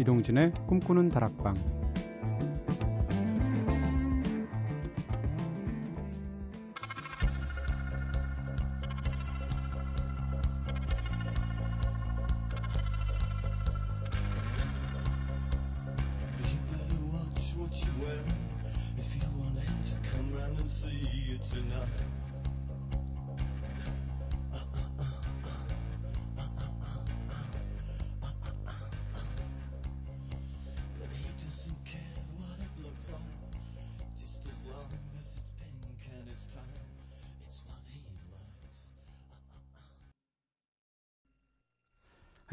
이동진의 0.00 0.52
꿈꾸는 0.66 1.10
다락방 1.10 1.79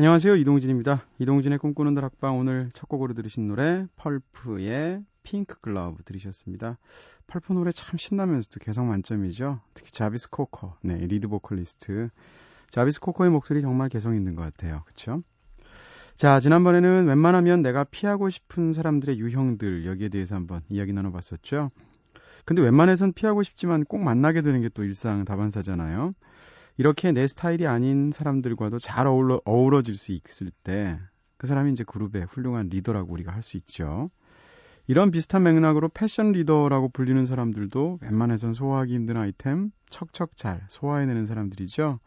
안녕하세요. 0.07 0.37
이동진입니다. 0.37 1.03
이동진의 1.19 1.57
꿈꾸는 1.57 1.93
다락방 1.93 2.39
오늘 2.39 2.69
첫 2.73 2.87
곡으로 2.87 3.13
들으신 3.13 3.49
노래 3.49 3.85
Pulp의 3.97 5.03
Pink 5.21 5.59
Glove 5.59 6.01
들으셨습니다. 6.03 6.77
펄프 7.27 7.51
노래 7.51 7.73
참 7.73 7.97
신나면서도 7.97 8.61
개성 8.61 8.87
만점이죠. 8.87 9.59
특히 9.73 9.91
자비스 9.91 10.29
코커, 10.29 10.77
네, 10.81 10.95
리드 10.95 11.27
보컬리스트. 11.27 12.07
자비스 12.69 13.01
코커의 13.01 13.31
목소리 13.31 13.61
정말 13.61 13.89
개성 13.89 14.15
있는 14.15 14.33
것 14.33 14.43
같아요. 14.43 14.83
그쵸? 14.85 15.23
자, 16.15 16.39
지난번에는 16.39 17.05
웬만하면 17.05 17.61
내가 17.61 17.83
피하고 17.83 18.29
싶은 18.29 18.71
사람들의 18.71 19.19
유형들 19.19 19.85
여기에 19.85 20.07
대해서 20.07 20.35
한번 20.35 20.61
이야기 20.69 20.93
나눠봤었죠. 20.93 21.69
근데 22.45 22.61
웬만해선 22.61 23.11
피하고 23.11 23.43
싶지만 23.43 23.83
꼭 23.83 23.97
만나게 23.97 24.41
되는 24.41 24.61
게 24.61 24.69
또 24.69 24.85
일상 24.85 25.25
다반사잖아요. 25.25 26.13
이렇게 26.77 27.11
내 27.11 27.27
스타일이 27.27 27.67
아닌 27.67 28.11
사람들과도 28.11 28.79
잘 28.79 29.07
어울러, 29.07 29.41
어우러질 29.45 29.97
수 29.97 30.11
있을 30.11 30.51
때 30.63 30.99
그 31.37 31.45
사람이 31.47 31.71
이제 31.71 31.83
그룹의 31.83 32.25
훌륭한 32.25 32.69
리더라고 32.69 33.13
우리가 33.13 33.31
할 33.31 33.41
수 33.41 33.57
있죠. 33.57 34.09
이런 34.87 35.11
비슷한 35.11 35.43
맥락으로 35.43 35.89
패션 35.89 36.31
리더라고 36.31 36.89
불리는 36.89 37.25
사람들도 37.25 37.99
웬만해선 38.01 38.53
소화하기 38.53 38.93
힘든 38.93 39.17
아이템 39.17 39.71
척척 39.89 40.35
잘 40.35 40.63
소화해내는 40.69 41.25
사람들이죠. 41.25 41.99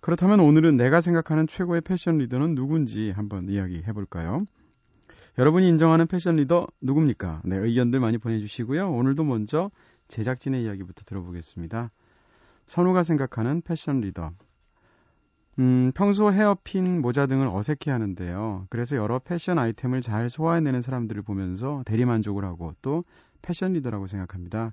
그렇다면 0.00 0.40
오늘은 0.40 0.76
내가 0.76 1.00
생각하는 1.00 1.46
최고의 1.46 1.82
패션 1.82 2.18
리더는 2.18 2.54
누군지 2.54 3.10
한번 3.10 3.48
이야기해 3.48 3.92
볼까요? 3.92 4.44
여러분이 5.38 5.68
인정하는 5.68 6.06
패션 6.06 6.36
리더 6.36 6.66
누굽니까? 6.80 7.42
네, 7.44 7.56
의견들 7.56 8.00
많이 8.00 8.18
보내주시고요. 8.18 8.90
오늘도 8.90 9.24
먼저 9.24 9.70
제작진의 10.08 10.64
이야기부터 10.64 11.04
들어보겠습니다. 11.04 11.90
선우가 12.70 13.02
생각하는 13.02 13.62
패션 13.62 14.00
리더. 14.00 14.30
음, 15.58 15.90
평소 15.92 16.30
헤어핀, 16.30 17.02
모자 17.02 17.26
등을 17.26 17.48
어색해 17.48 17.90
하는데요. 17.90 18.68
그래서 18.70 18.94
여러 18.94 19.18
패션 19.18 19.58
아이템을 19.58 20.00
잘 20.00 20.30
소화해내는 20.30 20.80
사람들을 20.80 21.20
보면서 21.22 21.82
대리만족을 21.84 22.44
하고 22.44 22.72
또 22.80 23.02
패션 23.42 23.72
리더라고 23.72 24.06
생각합니다. 24.06 24.72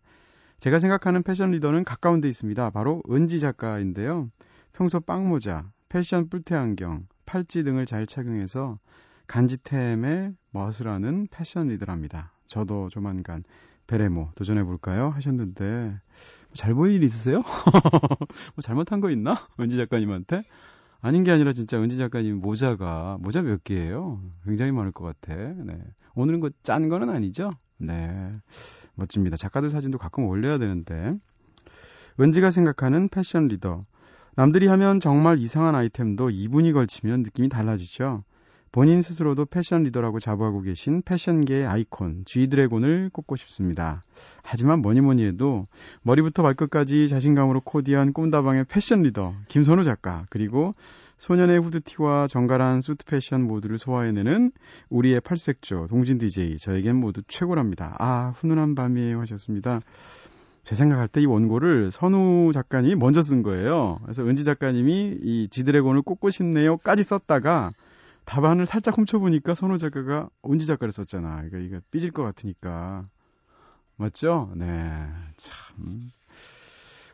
제가 0.60 0.78
생각하는 0.78 1.24
패션 1.24 1.50
리더는 1.50 1.86
가까운 1.86 2.22
데 2.22 2.30
있습니다. 2.30 2.70
바로 2.70 3.02
은지 3.10 3.40
작가인데요. 3.40 4.30
평소 4.74 5.00
빵모자, 5.00 5.72
패션 5.90 6.30
뿔테 6.30 6.54
안경, 6.54 7.08
팔찌 7.26 7.64
등을 7.64 7.88
잘 7.88 8.06
착용해서 8.06 8.78
간지템의 9.26 10.36
멋을 10.52 10.88
하는 10.88 11.28
패션 11.32 11.70
리더랍니다. 11.70 12.32
저도 12.46 12.90
조만간 12.90 13.44
베레모 13.88 14.34
도전해볼까요? 14.36 15.10
하셨는데, 15.10 16.00
잘 16.58 16.74
보일 16.74 16.96
일 16.96 17.04
있으세요? 17.04 17.38
뭐 18.56 18.62
잘못한 18.62 19.00
거 19.00 19.10
있나? 19.12 19.48
은지 19.60 19.78
작가님한테? 19.78 20.44
아닌 21.00 21.24
게 21.24 21.32
아니라 21.32 21.52
진짜 21.54 21.80
은지 21.80 21.96
작가님 21.98 22.42
모자가, 22.42 23.18
모자 23.22 23.42
몇 23.42 23.64
개예요? 23.64 24.22
굉장히 24.44 24.72
많을 24.72 24.92
것 24.92 25.06
같아. 25.06 25.36
네. 25.36 25.80
오늘은 26.16 26.40
그짠 26.40 26.90
거는 26.90 27.10
아니죠? 27.10 27.52
네. 27.78 28.32
멋집니다. 28.96 29.38
작가들 29.38 29.70
사진도 29.70 29.98
가끔 29.98 30.26
올려야 30.26 30.58
되는데. 30.58 31.16
은지가 32.20 32.50
생각하는 32.50 33.10
패션 33.10 33.48
리더. 33.48 33.86
남들이 34.36 34.68
하면 34.68 35.00
정말 35.00 35.38
이상한 35.38 35.76
아이템도 35.76 36.32
이분이 36.32 36.74
걸치면 36.74 37.22
느낌이 37.22 37.50
달라지죠. 37.50 38.24
본인 38.72 39.02
스스로도 39.02 39.46
패션 39.46 39.84
리더라고 39.84 40.20
자부하고 40.20 40.62
계신 40.62 41.02
패션계의 41.02 41.66
아이콘 41.66 42.24
G드래곤을 42.26 43.10
꼽고 43.14 43.36
싶습니다. 43.36 44.02
하지만 44.44 44.82
뭐니 44.82 45.02
뭐니 45.02 45.26
해도 45.26 45.66
머리부터 46.04 46.44
발끝까지 46.44 47.08
자신감으로 47.08 47.62
코디한 47.62 48.14
꿈다방의 48.14 48.66
패션 48.70 49.04
리더 49.04 49.34
김선우 49.48 49.84
작가 49.84 50.26
그리고 50.30 50.74
소년의 51.18 51.60
후드티와 51.60 52.28
정갈한 52.28 52.82
수트 52.82 53.06
패션 53.06 53.42
모두를 53.44 53.80
소화해내는 53.80 54.52
우리의 54.90 55.22
팔색조 55.22 55.88
동진 55.90 56.20
DJ 56.20 56.58
저에겐 56.60 56.96
모두 56.98 57.24
최고랍니다. 57.28 57.96
아 57.98 58.34
훈훈한 58.38 58.76
밤이에요 58.76 59.20
하셨습니다. 59.22 59.82
제 60.62 60.76
생각할 60.76 61.08
때 61.08 61.22
이 61.22 61.26
원고를 61.26 61.92
선우 61.92 62.52
작가님이 62.54 62.96
먼저 62.96 63.22
쓴 63.22 63.42
거예요. 63.42 64.00
그래서 64.04 64.24
은지 64.24 64.44
작가님이 64.44 65.18
이 65.24 65.48
지드래곤을 65.50 66.02
꼽고 66.02 66.30
싶네요까지 66.30 67.04
썼다가 67.04 67.70
답안을 68.28 68.66
살짝 68.66 68.98
훔쳐보니까 68.98 69.56
선호 69.56 69.78
작가가 69.78 70.30
온지 70.42 70.66
작가를 70.66 70.92
썼잖아. 70.92 71.44
그러니까 71.44 71.60
이거 71.60 71.80
삐질 71.92 72.12
것 72.12 72.24
같으니까. 72.24 73.04
맞죠? 73.96 74.52
네. 74.56 74.66
참. 75.38 76.12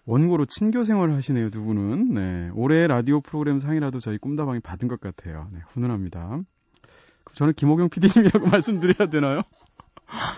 원고로 0.05 0.45
친교 0.45 0.83
생활을 0.83 1.13
하시네요, 1.13 1.51
두 1.51 1.63
분은. 1.63 2.15
네. 2.15 2.49
올해 2.55 2.87
라디오 2.87 3.21
프로그램 3.21 3.59
상이라도 3.59 3.99
저희 3.99 4.17
꿈다방이 4.17 4.59
받은 4.59 4.87
것 4.87 4.99
같아요. 4.99 5.49
네. 5.53 5.59
훈훈합니다. 5.67 6.27
그럼 6.27 6.45
저는 7.35 7.53
김호경 7.53 7.89
PD님이라고 7.89 8.47
말씀드려야 8.49 9.09
되나요? 9.09 9.43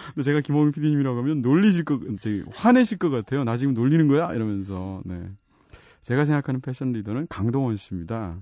근데 0.07 0.24
제가 0.24 0.42
김호경 0.42 0.74
PD님이라고 0.74 1.18
하면 1.19 1.42
놀리실 1.42 1.86
것, 1.86 2.02
저기, 2.19 2.44
화내실 2.53 2.97
것 2.97 3.09
같아요. 3.09 3.46
나 3.46 3.56
지금 3.56 3.74
놀리는 3.74 4.09
거야? 4.09 4.34
이러면서. 4.34 5.02
네. 5.06 5.25
제가 6.02 6.25
생각하는 6.25 6.59
패션 6.59 6.92
리더는 6.92 7.28
강동원 7.30 7.78
씨입니다. 7.78 8.36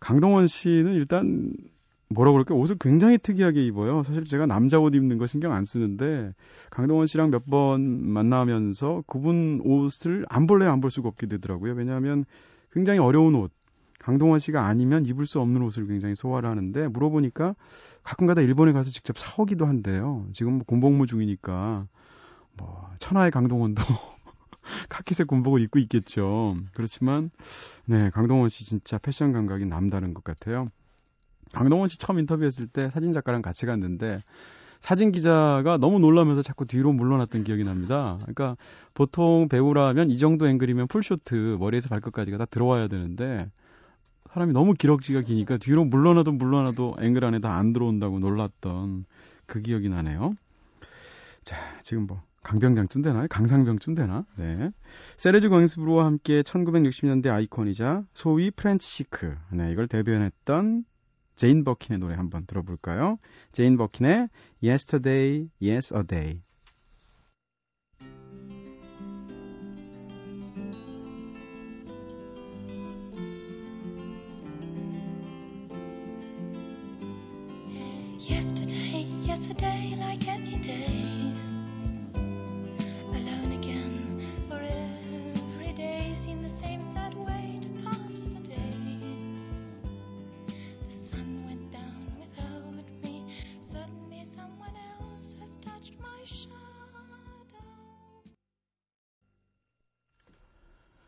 강동원 0.00 0.46
씨는 0.46 0.94
일단 0.94 1.52
뭐라고 2.08 2.34
그럴까 2.34 2.54
옷을 2.54 2.76
굉장히 2.78 3.18
특이하게 3.18 3.64
입어요. 3.64 4.02
사실 4.02 4.24
제가 4.24 4.46
남자 4.46 4.78
옷 4.78 4.94
입는 4.94 5.18
거 5.18 5.26
신경 5.26 5.52
안 5.52 5.64
쓰는데 5.64 6.34
강동원 6.70 7.06
씨랑 7.06 7.30
몇 7.30 7.44
번 7.46 7.80
만나면서 8.08 9.04
그분 9.06 9.60
옷을 9.64 10.24
안 10.28 10.46
볼래야 10.46 10.72
안볼 10.72 10.90
수가 10.90 11.08
없게 11.08 11.26
되더라고요. 11.26 11.72
왜냐하면 11.74 12.24
굉장히 12.72 12.98
어려운 12.98 13.34
옷. 13.34 13.52
강동원 13.98 14.38
씨가 14.38 14.66
아니면 14.66 15.06
입을 15.06 15.24
수 15.24 15.40
없는 15.40 15.62
옷을 15.62 15.86
굉장히 15.86 16.14
소화를 16.14 16.48
하는데 16.50 16.88
물어보니까 16.88 17.54
가끔가다 18.02 18.42
일본에 18.42 18.72
가서 18.72 18.90
직접 18.90 19.16
사오기도 19.16 19.64
한대요. 19.64 20.26
지금 20.32 20.54
뭐 20.54 20.64
군복무 20.66 21.06
중이니까 21.06 21.84
뭐 22.58 22.90
천하의 22.98 23.30
강동원도 23.30 23.82
카키색 24.88 25.26
군복을 25.26 25.60
입고 25.62 25.78
있겠죠. 25.80 26.56
그렇지만 26.72 27.30
네 27.86 28.10
강동원 28.10 28.48
씨 28.48 28.64
진짜 28.64 28.98
패션 28.98 29.32
감각이 29.32 29.66
남다른 29.66 30.14
것 30.14 30.24
같아요. 30.24 30.68
강동원 31.52 31.88
씨 31.88 31.98
처음 31.98 32.18
인터뷰했을 32.18 32.66
때 32.66 32.90
사진 32.90 33.12
작가랑 33.12 33.42
같이 33.42 33.66
갔는데 33.66 34.22
사진 34.80 35.12
기자가 35.12 35.78
너무 35.78 35.98
놀라면서 35.98 36.42
자꾸 36.42 36.66
뒤로 36.66 36.92
물러났던 36.92 37.44
기억이 37.44 37.64
납니다. 37.64 38.18
그러니까 38.22 38.56
보통 38.92 39.48
배우라면 39.48 40.10
이 40.10 40.18
정도 40.18 40.46
앵글이면 40.46 40.88
풀쇼트 40.88 41.56
머리에서 41.58 41.88
발끝까지가 41.88 42.36
다 42.38 42.44
들어와야 42.44 42.88
되는데 42.88 43.50
사람이 44.32 44.52
너무 44.52 44.74
기럭지가 44.74 45.22
기니까 45.22 45.56
뒤로 45.58 45.84
물러나도 45.84 46.32
물러나도 46.32 46.96
앵글 47.00 47.24
안에 47.24 47.38
다 47.38 47.50
안 47.56 47.72
들어온다고 47.72 48.18
놀랐던 48.18 49.04
그 49.46 49.62
기억이 49.62 49.88
나네요. 49.88 50.34
자, 51.44 51.56
지금 51.82 52.06
뭐 52.06 52.22
강병장쯤 52.44 53.02
되나요? 53.02 53.26
강상병쯤 53.28 53.94
되나? 53.94 54.24
네. 54.36 54.70
세르주 55.16 55.48
갱스부르와 55.48 56.04
함께 56.04 56.42
1960년대 56.42 57.28
아이콘이자 57.28 58.04
소위 58.14 58.50
French 58.50 58.86
chic. 58.86 59.34
네, 59.50 59.72
이걸 59.72 59.88
대변했던 59.88 60.84
제인 61.34 61.64
버킨의 61.64 61.98
노래 61.98 62.14
한번 62.14 62.46
들어볼까요? 62.46 63.18
제인 63.50 63.76
버킨의 63.76 64.28
Yesterday, 64.62 65.48
Yes 65.60 65.94
a 65.94 66.02
Day. 66.06 66.42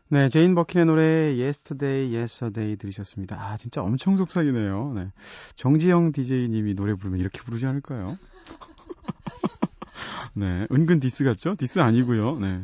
네, 0.09 0.29
제인 0.29 0.55
버킨의 0.55 0.85
노래 0.85 1.03
Yesterday 1.37 2.15
Yes 2.15 2.42
a 2.42 2.50
Day 2.50 2.77
들으셨습니다. 2.77 3.35
아, 3.37 3.57
진짜 3.57 3.81
엄청 3.81 4.15
속삭이네요. 4.15 4.93
네. 4.95 5.11
정지영 5.57 6.13
DJ님이 6.13 6.75
노래 6.75 6.93
부르면 6.93 7.19
이렇게 7.19 7.41
부르지 7.41 7.65
않을까요? 7.65 8.17
네, 10.33 10.65
은근 10.71 11.01
디스 11.01 11.25
같죠? 11.25 11.55
디스 11.55 11.79
아니고요. 11.79 12.39
네. 12.39 12.63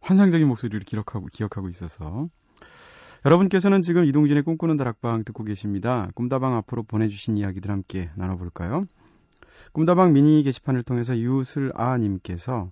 환상적인 0.00 0.46
목소리를 0.46 0.80
기록하고 0.80 1.26
기억하고 1.26 1.68
있어서 1.68 2.28
여러분께서는 3.24 3.82
지금 3.82 4.04
이동진의 4.04 4.44
꿈꾸는 4.44 4.76
다락방 4.76 5.24
듣고 5.24 5.42
계십니다. 5.42 6.08
꿈다방 6.14 6.54
앞으로 6.54 6.84
보내주신 6.84 7.36
이야기들 7.36 7.70
함께 7.70 8.10
나눠볼까요? 8.14 8.86
꿈다방 9.72 10.12
미니 10.12 10.42
게시판을 10.44 10.84
통해서 10.84 11.18
유슬아님께서 11.18 12.70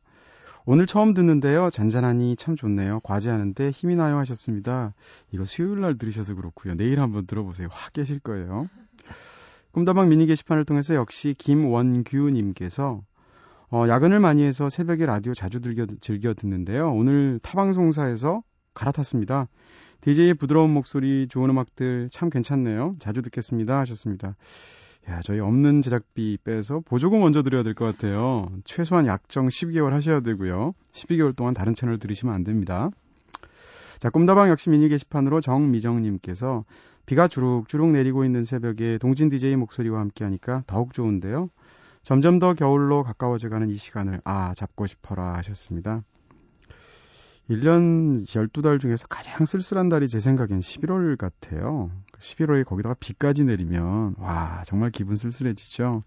오늘 0.71 0.85
처음 0.85 1.15
듣는데요. 1.15 1.71
잔잔하니 1.71 2.37
참 2.37 2.55
좋네요. 2.55 3.01
과제하는데 3.01 3.71
힘이 3.71 3.97
나요 3.97 4.19
하셨습니다. 4.19 4.93
이거 5.33 5.47
수요일 5.47 5.81
날 5.81 5.97
들으셔서 5.97 6.35
그렇고요. 6.35 6.75
내일 6.75 7.01
한번 7.01 7.27
들어보세요. 7.27 7.69
확 7.71 7.95
깨실 7.95 8.19
거예요. 8.19 8.67
꿈다방 9.73 10.11
미니 10.11 10.27
게시판을 10.27 10.67
통해서 10.67 10.95
역시 10.95 11.35
김원규님께서 11.39 13.01
어, 13.71 13.85
야근을 13.89 14.21
많이 14.21 14.45
해서 14.45 14.69
새벽에 14.69 15.07
라디오 15.07 15.33
자주 15.33 15.63
즐겨, 15.63 15.87
즐겨 16.03 16.35
듣는데요. 16.35 16.93
오늘 16.93 17.41
타방송사에서 17.43 18.43
갈아탔습니다. 18.75 19.49
DJ의 20.03 20.35
부드러운 20.35 20.69
목소리, 20.69 21.29
좋은 21.29 21.49
음악들 21.49 22.11
참 22.13 22.29
괜찮네요. 22.29 22.97
자주 22.99 23.23
듣겠습니다. 23.23 23.79
하셨습니다. 23.79 24.37
야, 25.09 25.21
저희 25.23 25.41
없는 25.41 25.81
제작비 25.81 26.37
빼서 26.45 26.81
보조금 26.85 27.21
먼저 27.21 27.43
드려야 27.43 27.63
될 27.63 27.75
것 27.75 27.85
같아요. 27.87 28.51
최소한 28.65 29.07
약정 29.07 29.49
12개월 29.49 29.91
하셔야 29.91 30.21
되고요. 30.21 30.75
12개월 30.93 31.35
동안 31.35 31.55
다른 31.55 31.75
채널 31.75 31.99
들으시면 31.99 32.35
안 32.35 32.45
됩니다. 32.45 32.91
자, 34.01 34.11
꿈다방 34.11 34.49
역시 34.51 34.69
미니 34.71 34.89
게시판으로 34.89 35.41
정미정님께서 35.41 36.65
비가 37.07 37.27
주룩주룩 37.27 37.89
내리고 37.91 38.25
있는 38.25 38.45
새벽에 38.45 38.99
동진 38.99 39.31
DJ 39.31 39.57
목소리와 39.57 39.99
함께 40.01 40.25
하니까 40.25 40.63
더욱 40.67 40.93
좋은데요. 40.93 41.49
점점 42.03 42.39
더 42.39 42.53
겨울로 42.55 43.03
가까워져가는 43.03 43.69
이 43.71 43.75
시간을 43.75 44.21
아 44.25 44.53
잡고 44.55 44.87
싶어라 44.87 45.35
하셨습니다. 45.39 46.03
1년 47.51 48.25
12달 48.25 48.79
중에서 48.79 49.07
가장 49.07 49.47
쓸쓸한 49.47 49.89
달이 49.89 50.09
제 50.09 50.21
생각엔 50.21 50.61
11월 50.61 51.17
같아요. 51.17 51.91
11월에 52.19 52.65
거기다가 52.65 52.95
비까지 52.99 53.45
내리면 53.45 54.17
와 54.19 54.63
정말 54.67 54.91
기분 54.91 55.17
쓸쓸해지죠. 55.17 56.01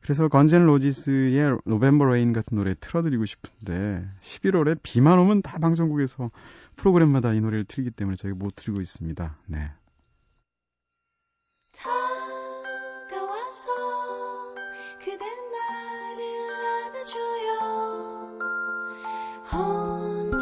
그래서 0.00 0.28
Guns 0.28 0.53
N' 0.53 0.66
Roses의 0.66 1.58
November 1.64 2.04
Rain 2.04 2.32
같은 2.32 2.56
노래 2.56 2.74
틀어드리고 2.78 3.24
싶은데 3.24 4.06
11월에 4.20 4.78
비만 4.82 5.18
오면 5.18 5.42
다 5.42 5.58
방송국에서 5.58 6.30
프로그램마다 6.76 7.32
이 7.32 7.40
노래를 7.40 7.64
틀기 7.64 7.90
때문에 7.90 8.16
저희가 8.16 8.36
못 8.38 8.52
틀고 8.54 8.80
있습니다. 8.80 9.36
네. 9.46 9.70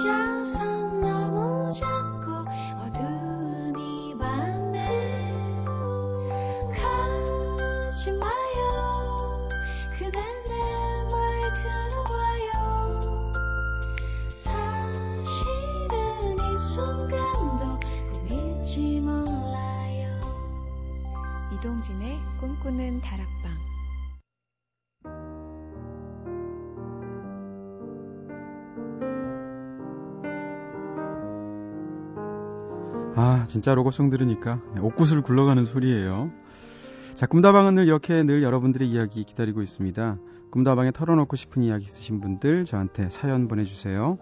혼 0.07 0.36
진짜 33.57 33.75
로고송 33.75 34.11
들으니까 34.11 34.61
옥구슬 34.83 35.23
굴러가는 35.23 35.65
소리예요. 35.65 36.31
자, 37.15 37.25
꿈다방은 37.25 37.77
늘 37.77 37.87
이렇게 37.87 38.23
늘 38.23 38.43
여러분들의 38.43 38.87
이야기 38.87 39.25
기다리고 39.25 39.63
있습니다. 39.63 40.19
꿈다방에 40.51 40.91
털어놓고 40.91 41.37
싶은 41.37 41.63
이야기 41.63 41.87
있으신 41.87 42.21
분들 42.21 42.67
저한테 42.67 43.09
사연 43.09 43.49
보내주세요. 43.49 44.19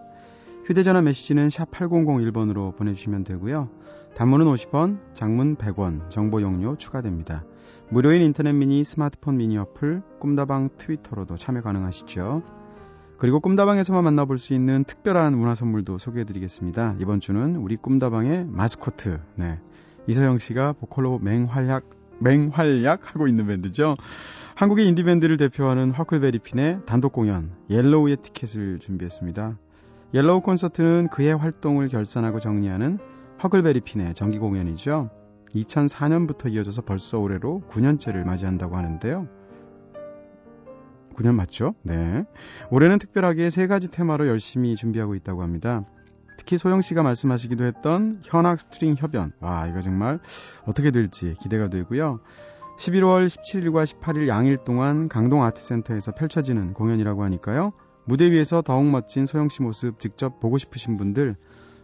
휴대전화 0.63 1.01
메시지는 1.01 1.49
샵 1.49 1.69
8001번으로 1.69 2.77
보내주시면 2.77 3.25
되고요. 3.25 3.69
단문은 4.15 4.45
50원, 4.45 4.99
장문 5.13 5.57
100원, 5.57 6.09
정보 6.09 6.41
용료 6.41 6.77
추가됩니다. 6.77 7.43
무료인 7.89 8.21
인터넷 8.21 8.53
미니, 8.53 8.85
스마트폰 8.85 9.35
미니 9.35 9.57
어플, 9.57 10.01
꿈다방 10.21 10.69
트위터로도 10.77 11.35
참여 11.35 11.61
가능하시죠. 11.61 12.41
그리고 13.17 13.39
꿈다방에서만 13.39 14.03
만나볼 14.03 14.37
수 14.37 14.53
있는 14.53 14.83
특별한 14.83 15.37
문화 15.37 15.55
선물도 15.55 15.97
소개해드리겠습니다. 15.97 16.95
이번 16.99 17.21
주는 17.21 17.55
우리 17.55 17.77
꿈다방의 17.77 18.45
마스코트, 18.45 19.19
네. 19.35 19.59
이서영 20.07 20.39
씨가 20.39 20.73
보컬로 20.73 21.19
맹활약, 21.19 21.89
맹활약 22.19 23.15
하고 23.15 23.27
있는 23.27 23.47
밴드죠. 23.47 23.95
한국의 24.55 24.87
인디밴드를 24.87 25.37
대표하는 25.37 25.91
허클베리핀의 25.91 26.81
단독 26.85 27.13
공연, 27.13 27.51
Yellow의 27.69 28.17
티켓을 28.17 28.79
준비했습니다. 28.79 29.57
Yellow 30.13 30.41
콘서트는 30.41 31.09
그의 31.09 31.35
활동을 31.35 31.87
결산하고 31.87 32.39
정리하는 32.39 32.99
허클베리핀의 33.43 34.13
정기 34.13 34.39
공연이죠. 34.39 35.09
2004년부터 35.55 36.51
이어져서 36.51 36.83
벌써 36.83 37.19
올해로 37.19 37.63
9년째를 37.69 38.25
맞이한다고 38.25 38.77
하는데요. 38.77 39.27
9년 41.15 41.35
맞죠? 41.35 41.75
네. 41.83 42.25
올해는 42.69 42.99
특별하게 42.99 43.49
세 43.49 43.67
가지 43.67 43.89
테마로 43.89 44.27
열심히 44.27 44.75
준비하고 44.75 45.15
있다고 45.15 45.41
합니다. 45.41 45.85
특히 46.37 46.57
소영 46.57 46.81
씨가 46.81 47.01
말씀하시기도 47.03 47.65
했던 47.65 48.19
현악 48.23 48.59
string 48.59 48.95
협연. 48.97 49.33
와, 49.39 49.67
이거 49.67 49.81
정말 49.81 50.19
어떻게 50.65 50.91
될지 50.91 51.33
기대가 51.39 51.69
되고요. 51.69 52.19
11월 52.77 53.25
17일과 53.27 53.85
18일 53.85 54.27
양일 54.27 54.57
동안 54.57 55.07
강동 55.07 55.43
아트센터에서 55.43 56.13
펼쳐지는 56.13 56.73
공연이라고 56.73 57.23
하니까요. 57.23 57.71
무대 58.05 58.29
위에서 58.31 58.61
더욱 58.61 58.85
멋진 58.89 59.25
소영 59.25 59.49
씨 59.49 59.61
모습 59.61 59.99
직접 59.99 60.39
보고 60.39 60.57
싶으신 60.57 60.97
분들 60.97 61.35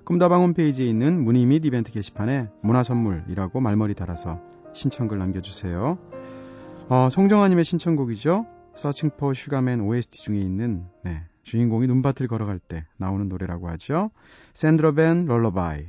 꿈다방 0.04 0.42
홈페이지에 0.42 0.86
있는 0.86 1.24
문의 1.24 1.46
및 1.46 1.66
이벤트 1.66 1.92
게시판에 1.92 2.50
문화 2.62 2.84
선물이라고 2.84 3.62
말머리 3.62 3.94
달아서 3.94 4.40
신청글 4.74 5.18
남겨주세요. 5.18 5.98
어, 6.90 7.08
송정아님의 7.10 7.64
신청곡이죠. 7.64 8.46
Searching 8.74 9.12
for 9.18 9.34
Sugar 9.34 9.63
Man 9.63 9.82
OST 9.82 10.24
중에 10.24 10.40
있는 10.40 10.86
네, 11.04 11.24
주인공이 11.44 11.88
눈밭을 11.88 12.28
걸어갈 12.28 12.60
때 12.60 12.86
나오는 12.98 13.28
노래라고 13.28 13.70
하죠. 13.70 14.12
샌드러벤 14.54 15.25
롤러바이. 15.25 15.88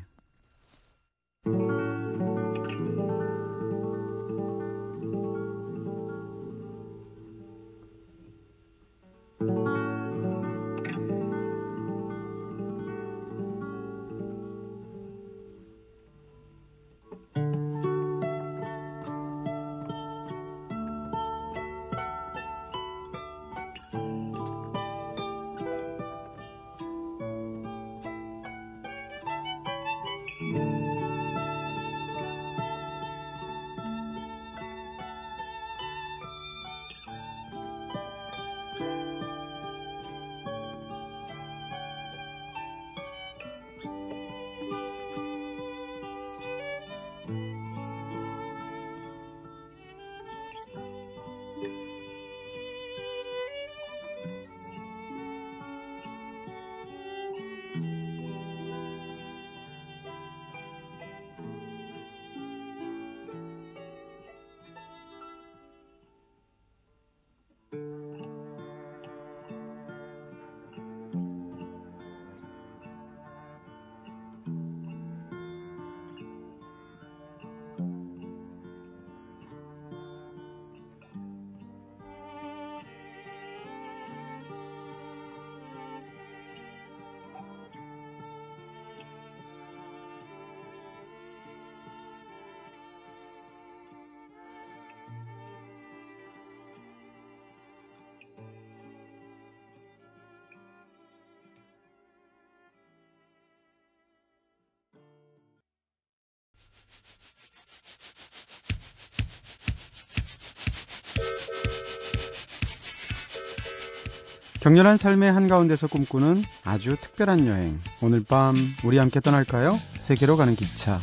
격렬한 114.62 114.96
삶의 114.96 115.32
한가운데서 115.32 115.88
꿈꾸는 115.88 116.44
아주 116.62 116.96
특별한 117.00 117.48
여행. 117.48 117.80
오늘 118.00 118.22
밤 118.22 118.54
우리 118.84 118.96
함께 118.96 119.18
떠날까요? 119.18 119.76
세계로 119.96 120.36
가는 120.36 120.54
기차. 120.54 121.00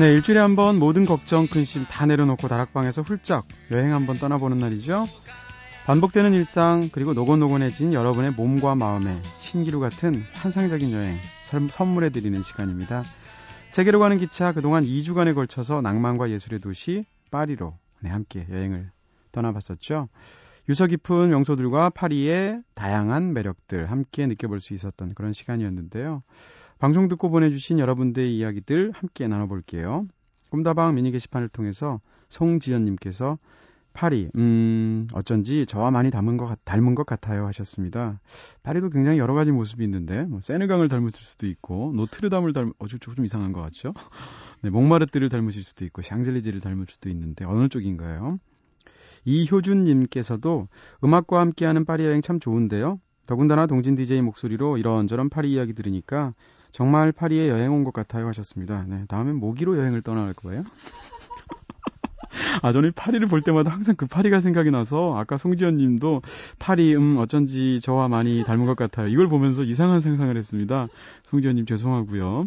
네, 0.00 0.14
일주일에 0.14 0.40
한 0.40 0.56
번 0.56 0.78
모든 0.78 1.04
걱정, 1.04 1.46
근심 1.46 1.84
다 1.86 2.06
내려놓고 2.06 2.48
다락방에서 2.48 3.02
훌쩍 3.02 3.46
여행 3.72 3.92
한번 3.92 4.16
떠나보는 4.16 4.58
날이죠. 4.58 5.06
반복되는 5.84 6.32
일상, 6.32 6.88
그리고 6.92 7.12
노곤노곤해진 7.12 7.92
여러분의 7.92 8.30
몸과 8.32 8.74
마음에 8.74 9.20
신기루 9.38 9.80
같은 9.80 10.24
환상적인 10.32 10.92
여행 10.92 11.16
선물해드리는 11.42 12.40
시간입니다. 12.40 13.04
세계로 13.72 14.00
가는 14.00 14.18
기차 14.18 14.52
그동안 14.52 14.84
2주간에 14.84 15.34
걸쳐서 15.34 15.80
낭만과 15.80 16.28
예술의 16.28 16.60
도시 16.60 17.06
파리로 17.30 17.72
네, 18.00 18.10
함께 18.10 18.46
여행을 18.50 18.90
떠나봤었죠. 19.32 20.10
유서 20.68 20.86
깊은 20.86 21.30
명소들과 21.30 21.88
파리의 21.88 22.62
다양한 22.74 23.32
매력들 23.32 23.90
함께 23.90 24.26
느껴볼 24.26 24.60
수 24.60 24.74
있었던 24.74 25.14
그런 25.14 25.32
시간이었는데요. 25.32 26.22
방송 26.78 27.08
듣고 27.08 27.30
보내주신 27.30 27.78
여러분들의 27.78 28.36
이야기들 28.36 28.92
함께 28.94 29.26
나눠볼게요. 29.26 30.06
꿈다방 30.50 30.94
미니 30.94 31.10
게시판을 31.10 31.48
통해서 31.48 32.02
송지연님께서 32.28 33.38
파리, 33.92 34.28
음, 34.36 35.06
어쩐지 35.12 35.66
저와 35.66 35.90
많이 35.90 36.10
닮은 36.10 36.36
것, 36.36 36.58
닮은 36.64 36.94
것 36.94 37.04
같아요 37.06 37.46
하셨습니다. 37.46 38.20
파리도 38.62 38.90
굉장히 38.90 39.18
여러 39.18 39.34
가지 39.34 39.52
모습이 39.52 39.84
있는데, 39.84 40.22
뭐, 40.24 40.40
세느강을 40.40 40.88
닮으실 40.88 41.20
수도 41.20 41.46
있고, 41.46 41.92
노트르담을 41.94 42.52
닮, 42.52 42.72
어, 42.78 42.86
좀, 42.86 42.98
좀 42.98 43.24
이상한 43.24 43.52
것 43.52 43.60
같죠? 43.62 43.92
네, 44.62 44.70
몽마르트를 44.70 45.28
닮으실 45.28 45.62
수도 45.64 45.84
있고, 45.84 46.02
샹젤리제를 46.02 46.60
닮을 46.60 46.86
수도 46.88 47.08
있는데, 47.08 47.44
어느 47.44 47.68
쪽인가요? 47.68 48.38
이효준님께서도 49.24 50.68
음악과 51.04 51.40
함께하는 51.40 51.84
파리 51.84 52.04
여행 52.04 52.22
참 52.22 52.40
좋은데요. 52.40 52.98
더군다나 53.26 53.66
동진 53.66 53.94
DJ 53.94 54.20
목소리로 54.22 54.78
이런저런 54.78 55.28
파리 55.28 55.52
이야기 55.52 55.74
들으니까 55.74 56.34
정말 56.72 57.12
파리에 57.12 57.48
여행 57.48 57.72
온 57.72 57.84
것 57.84 57.92
같아요 57.92 58.26
하셨습니다. 58.28 58.84
네, 58.88 59.04
다음엔 59.08 59.36
모기로 59.36 59.78
여행을 59.78 60.02
떠날 60.02 60.32
거예요. 60.34 60.64
아, 62.62 62.72
저는 62.72 62.92
파리를 62.94 63.26
볼 63.28 63.42
때마다 63.42 63.70
항상 63.70 63.96
그 63.96 64.06
파리가 64.06 64.40
생각이 64.40 64.70
나서 64.70 65.16
아까 65.16 65.36
송지연 65.36 65.76
님도 65.76 66.22
파리, 66.58 66.94
음, 66.94 67.16
어쩐지 67.18 67.80
저와 67.80 68.08
많이 68.08 68.44
닮은 68.44 68.66
것 68.66 68.76
같아요. 68.76 69.08
이걸 69.08 69.28
보면서 69.28 69.62
이상한 69.62 70.00
상상을 70.00 70.36
했습니다. 70.36 70.88
송지연 71.24 71.56
님 71.56 71.66
죄송하고요. 71.66 72.46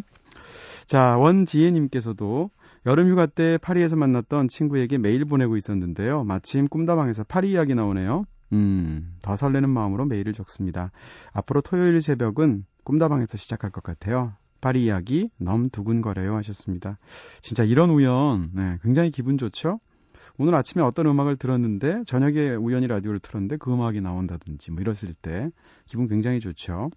자, 0.86 1.16
원지혜 1.16 1.70
님께서도 1.72 2.50
여름 2.86 3.08
휴가 3.08 3.26
때 3.26 3.58
파리에서 3.60 3.96
만났던 3.96 4.48
친구에게 4.48 4.98
메일 4.98 5.24
보내고 5.24 5.56
있었는데요. 5.56 6.22
마침 6.24 6.68
꿈다방에서 6.68 7.24
파리 7.24 7.50
이야기 7.50 7.74
나오네요. 7.74 8.24
음, 8.52 9.16
더 9.22 9.34
설레는 9.34 9.68
마음으로 9.68 10.04
메일을 10.04 10.32
적습니다. 10.32 10.92
앞으로 11.32 11.60
토요일 11.62 12.00
새벽은 12.00 12.64
꿈다방에서 12.84 13.36
시작할 13.36 13.70
것 13.70 13.82
같아요. 13.82 14.34
파리 14.60 14.84
이야기 14.84 15.30
너무 15.38 15.68
두근거려요 15.70 16.34
하셨습니다. 16.36 16.98
진짜 17.40 17.64
이런 17.64 17.90
우연, 17.90 18.50
네, 18.54 18.78
굉장히 18.82 19.10
기분 19.10 19.38
좋죠? 19.38 19.80
오늘 20.38 20.54
아침에 20.54 20.82
어떤 20.82 21.06
음악을 21.06 21.36
들었는데 21.36 22.02
저녁에 22.04 22.50
우연히 22.50 22.86
라디오를 22.86 23.20
틀었는데 23.20 23.56
그 23.56 23.72
음악이 23.72 24.00
나온다든지 24.00 24.72
뭐 24.72 24.80
이랬을 24.80 25.14
때 25.14 25.50
기분 25.86 26.08
굉장히 26.08 26.40
좋죠. 26.40 26.90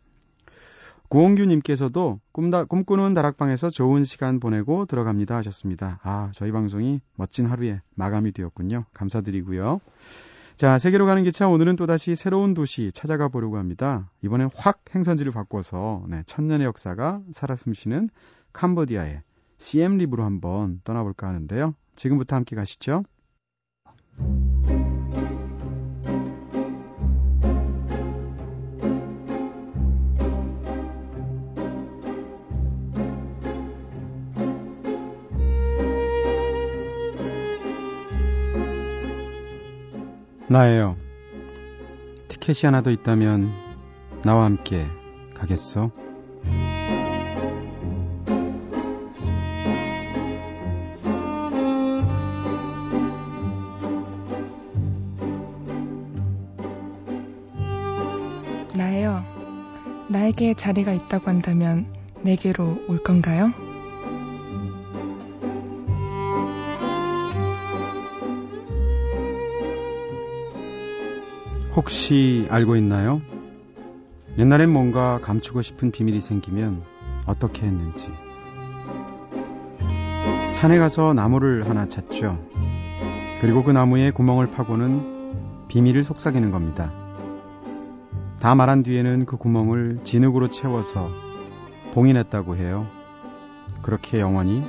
고홍규님께서도 1.10 2.20
꿈다, 2.32 2.66
꿈꾸는 2.66 3.16
다락방에서 3.16 3.70
좋은 3.70 4.04
시간 4.04 4.40
보내고 4.40 4.86
들어갑니다 4.86 5.36
하셨습니다. 5.38 6.00
아, 6.04 6.30
저희 6.34 6.52
방송이 6.52 7.02
멋진 7.16 7.48
하루에 7.48 7.82
마감이 7.96 8.32
되었군요. 8.32 8.86
감사드리고요. 8.94 9.80
자, 10.60 10.78
세계로 10.78 11.06
가는 11.06 11.24
기차 11.24 11.48
오늘은 11.48 11.78
또다시 11.78 12.16
새로운 12.16 12.54
도시 12.54 12.92
찾아가 12.92 13.30
보려고 13.30 13.58
합니다. 13.58 14.12
이번엔 14.22 14.50
확 14.54 14.84
행선지를 14.94 15.32
바꿔서 15.32 16.04
네, 16.10 16.22
천년의 16.26 16.66
역사가 16.68 17.22
살아 17.32 17.56
숨쉬는 17.56 18.10
캄보디아의 18.52 19.22
CM립으로 19.58 20.26
한번 20.26 20.82
떠나볼까 20.84 21.30
하는데요. 21.30 21.76
지금부터 21.96 22.36
함께 22.36 22.58
가시죠. 22.58 23.04
나예요. 40.52 40.98
티켓이 42.28 42.62
하나 42.64 42.82
더 42.82 42.90
있다면 42.90 43.52
나와 44.24 44.46
함께 44.46 44.84
가겠어? 45.36 45.92
나예요. 58.76 59.24
나에게 60.10 60.56
자리가 60.56 60.94
있다고 60.94 61.28
한다면 61.28 61.86
내게로 62.24 62.86
올 62.88 63.04
건가요? 63.04 63.69
혹시 71.80 72.46
알고 72.50 72.76
있나요? 72.76 73.22
옛날엔 74.38 74.70
뭔가 74.70 75.18
감추고 75.22 75.62
싶은 75.62 75.92
비밀이 75.92 76.20
생기면 76.20 76.84
어떻게 77.26 77.66
했는지. 77.66 78.10
산에 80.52 80.78
가서 80.78 81.14
나무를 81.14 81.70
하나 81.70 81.88
찾죠. 81.88 82.38
그리고 83.40 83.64
그 83.64 83.72
나무에 83.72 84.12
구멍을 84.12 84.52
파고는 84.52 85.68
비밀을 85.70 86.04
속삭이는 86.04 86.52
겁니다. 86.52 86.92
다 88.42 88.56
말한 88.56 88.84
뒤에는 88.84 89.26
그 89.26 89.38
구멍을 89.38 90.02
진흙으로 90.04 90.50
채워서 90.50 91.10
봉인했다고 91.94 92.58
해요. 92.58 92.88
그렇게 93.84 94.20
영원히 94.20 94.66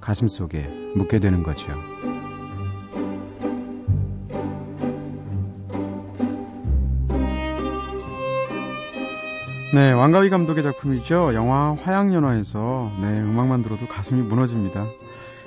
가슴 0.00 0.26
속에 0.26 0.62
묻게 0.96 1.20
되는 1.20 1.44
거죠. 1.44 1.72
네, 9.74 9.90
왕가위 9.90 10.28
감독의 10.28 10.62
작품이죠. 10.62 11.32
영화 11.32 11.74
화양연화에서 11.74 12.92
네, 13.00 13.22
음악만 13.22 13.62
들어도 13.62 13.88
가슴이 13.88 14.20
무너집니다. 14.20 14.84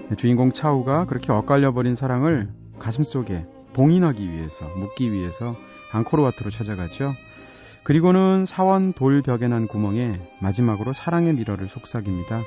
네, 0.09 0.15
주인공 0.15 0.51
차우가 0.51 1.05
그렇게 1.05 1.31
엇갈려버린 1.31 1.93
사랑을 1.93 2.49
가슴 2.79 3.03
속에 3.03 3.45
봉인하기 3.73 4.31
위해서, 4.31 4.65
묻기 4.77 5.11
위해서 5.11 5.55
앙코르와트로 5.91 6.49
찾아가죠. 6.49 7.13
그리고는 7.83 8.45
사원 8.47 8.93
돌벽에 8.93 9.47
난 9.47 9.67
구멍에 9.67 10.19
마지막으로 10.41 10.91
사랑의 10.91 11.33
미러를 11.33 11.67
속삭입니다. 11.67 12.41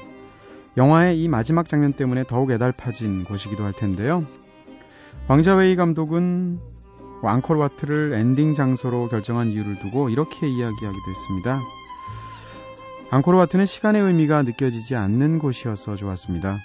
영화의 0.76 1.22
이 1.22 1.28
마지막 1.28 1.68
장면 1.68 1.92
때문에 1.92 2.24
더욱 2.24 2.50
애달파진 2.50 3.22
곳이기도 3.22 3.62
할 3.62 3.72
텐데요. 3.72 4.24
왕자웨이 5.28 5.76
감독은 5.76 6.58
앙코르와트를 7.26 8.12
엔딩 8.12 8.54
장소로 8.54 9.08
결정한 9.08 9.48
이유를 9.48 9.78
두고 9.78 10.08
이렇게 10.08 10.48
이야기하기도 10.48 11.10
했습니다. 11.10 11.60
앙코르와트는 13.10 13.66
시간의 13.66 14.02
의미가 14.02 14.42
느껴지지 14.42 14.94
않는 14.94 15.38
곳이어서 15.38 15.96
좋았습니다. 15.96 16.58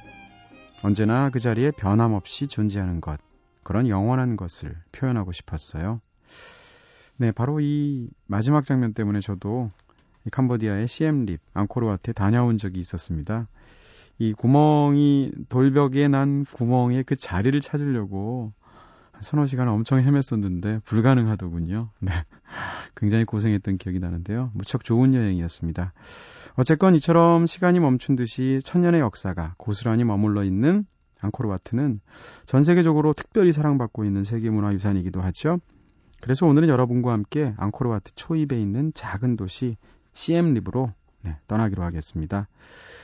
언제나 0.83 1.29
그 1.29 1.39
자리에 1.39 1.71
변함없이 1.71 2.47
존재하는 2.47 2.99
것, 2.99 3.19
그런 3.63 3.87
영원한 3.87 4.35
것을 4.35 4.75
표현하고 4.91 5.31
싶었어요. 5.31 6.01
네, 7.17 7.31
바로 7.31 7.59
이 7.61 8.09
마지막 8.27 8.65
장면 8.65 8.93
때문에 8.93 9.21
저도 9.21 9.71
이 10.25 10.29
캄보디아의 10.29 10.87
시엠립, 10.87 11.39
앙코르와트에 11.53 12.13
다녀온 12.13 12.57
적이 12.57 12.79
있었습니다. 12.79 13.47
이 14.19 14.33
구멍이 14.33 15.31
돌벽에 15.49 16.07
난 16.07 16.43
구멍의 16.43 17.03
그 17.05 17.15
자리를 17.15 17.59
찾으려고 17.61 18.51
서너 19.23 19.47
시간 19.47 19.67
엄청 19.67 19.99
헤맸었는데 20.03 20.83
불가능하더군요. 20.83 21.89
네. 21.99 22.11
굉장히 22.95 23.25
고생했던 23.25 23.77
기억이 23.77 23.99
나는데요. 23.99 24.51
무척 24.53 24.83
좋은 24.83 25.13
여행이었습니다. 25.15 25.93
어쨌건 26.55 26.93
이처럼 26.95 27.47
시간이 27.47 27.79
멈춘 27.79 28.15
듯이 28.15 28.59
천년의 28.63 29.01
역사가 29.01 29.55
고스란히 29.57 30.03
머물러 30.03 30.43
있는 30.43 30.85
앙코르와트는 31.21 31.97
전 32.45 32.63
세계적으로 32.63 33.13
특별히 33.13 33.51
사랑받고 33.51 34.05
있는 34.05 34.23
세계문화유산이기도 34.23 35.21
하죠. 35.21 35.59
그래서 36.21 36.45
오늘은 36.45 36.69
여러분과 36.69 37.11
함께 37.11 37.53
앙코르와트 37.57 38.13
초입에 38.15 38.59
있는 38.59 38.91
작은 38.93 39.35
도시 39.35 39.77
시엠립으로 40.13 40.93
네, 41.23 41.37
떠나기로 41.47 41.83
하겠습니다. 41.83 42.47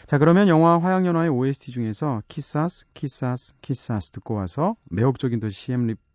자, 0.06 0.18
그러면 0.18 0.48
영화 0.48 0.78
화양연화의 0.78 1.30
OST 1.30 1.72
중에서 1.72 2.22
Quizás, 2.28 2.86
Quizás, 2.94 3.56
Quizás 3.62 4.12
듣고 4.12 4.36
와서 4.36 4.76
매혹적인 4.90 5.40
도시 5.40 5.66
시엠립 5.66 5.98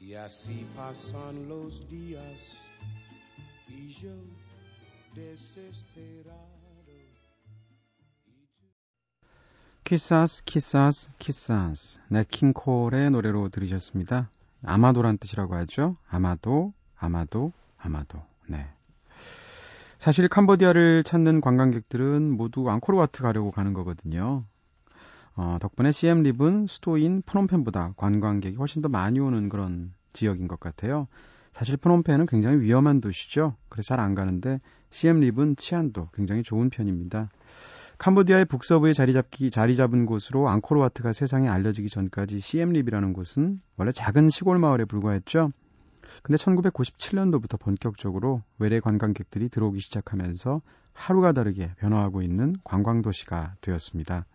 Y 0.00 0.14
así 0.14 0.66
pasan 0.76 1.48
los 1.48 1.88
días 1.88 2.58
y 3.68 3.88
yo 3.88 4.14
desesperado. 5.14 6.60
Quizás 9.90 10.44
Quizás 10.44 11.10
Quizás 11.18 11.98
냇킹콜의 12.10 13.10
노래로 13.10 13.48
들으셨습니다. 13.48 14.30
아마도란 14.62 15.18
뜻이라고 15.18 15.56
하죠. 15.56 15.96
아마도 16.08 16.72
아마도 16.96 17.52
아마도 17.76 18.22
네. 18.46 18.68
사실 19.98 20.28
캄보디아를 20.28 21.02
찾는 21.02 21.40
관광객들은 21.40 22.30
모두 22.30 22.70
앙코르와트 22.70 23.22
가려고 23.22 23.50
가는 23.50 23.72
거거든요. 23.72 24.44
어, 25.42 25.56
덕분에 25.58 25.90
CM립은 25.90 26.66
수도인 26.66 27.22
프놈펜보다 27.24 27.94
관광객이 27.96 28.56
훨씬 28.56 28.82
더 28.82 28.90
많이 28.90 29.20
오는 29.20 29.48
그런 29.48 29.94
지역인 30.12 30.48
것 30.48 30.60
같아요. 30.60 31.08
사실 31.50 31.78
프놈펜은 31.78 32.26
굉장히 32.26 32.60
위험한 32.60 33.00
도시죠. 33.00 33.56
그래서 33.70 33.94
잘 33.94 34.00
안 34.00 34.14
가는데 34.14 34.60
CM립은 34.90 35.56
치안도 35.56 36.10
굉장히 36.12 36.42
좋은 36.42 36.68
편입니다. 36.68 37.30
캄보디아의 37.96 38.44
북서부에 38.44 38.92
자리 38.92 39.14
잡기 39.14 39.50
자리 39.50 39.76
잡은 39.76 40.04
곳으로 40.04 40.46
앙코르와트가 40.50 41.14
세상에 41.14 41.48
알려지기 41.48 41.88
전까지 41.88 42.38
시엠립이라는 42.38 43.14
곳은 43.14 43.58
원래 43.78 43.92
작은 43.92 44.28
시골 44.28 44.58
마을에 44.58 44.84
불과했죠. 44.84 45.52
근데 46.22 46.36
1997년도부터 46.36 47.58
본격적으로 47.58 48.42
외래 48.58 48.78
관광객들이 48.78 49.48
들어오기 49.48 49.80
시작하면서 49.80 50.60
하루가 50.92 51.32
다르게 51.32 51.72
변화하고 51.78 52.20
있는 52.20 52.56
관광 52.62 53.00
도시가 53.00 53.54
되었습니다. 53.62 54.26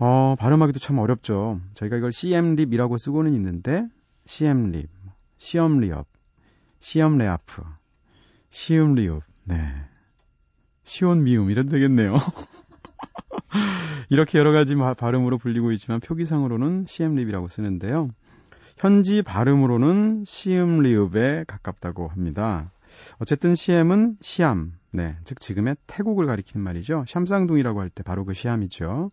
어, 0.00 0.36
발음하기도 0.38 0.78
참 0.78 0.98
어렵죠. 0.98 1.60
저희가 1.74 1.96
이걸 1.96 2.12
CM립이라고 2.12 2.98
쓰고는 2.98 3.34
있는데 3.34 3.86
CM립, 4.26 4.88
시엄리업, 5.36 6.06
시엄레아프, 6.78 7.62
시움리읍, 8.50 9.22
네. 9.44 9.74
시온 10.84 11.24
미움 11.24 11.50
이래도 11.50 11.68
되겠네요. 11.68 12.16
이렇게 14.08 14.38
여러 14.38 14.52
가지 14.52 14.74
발음으로 14.74 15.36
불리고 15.38 15.72
있지만 15.72 16.00
표기상으로는 16.00 16.86
시엠립이라고 16.86 17.48
쓰는데요. 17.48 18.10
현지 18.78 19.22
발음으로는 19.22 20.22
시음리읍에 20.24 21.44
가깝다고 21.46 22.08
합니다. 22.08 22.70
어쨌든 23.18 23.54
시엠은 23.54 24.16
시암, 24.20 24.72
네, 24.92 25.16
즉 25.24 25.40
지금의 25.40 25.76
태국을 25.86 26.26
가리키는 26.26 26.64
말이죠. 26.64 27.04
샴쌍둥이라고 27.06 27.80
할 27.80 27.90
때 27.90 28.02
바로 28.02 28.24
그 28.24 28.32
시암이죠. 28.32 29.10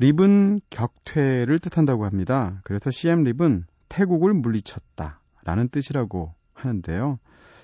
립은 0.00 0.62
격퇴를 0.70 1.58
뜻한다고 1.58 2.06
합니다. 2.06 2.58
그래서 2.64 2.90
시엠립은 2.90 3.66
태국을 3.90 4.32
물리쳤다 4.32 5.20
라는 5.44 5.68
뜻이라고 5.68 6.32
하는데요. 6.54 7.18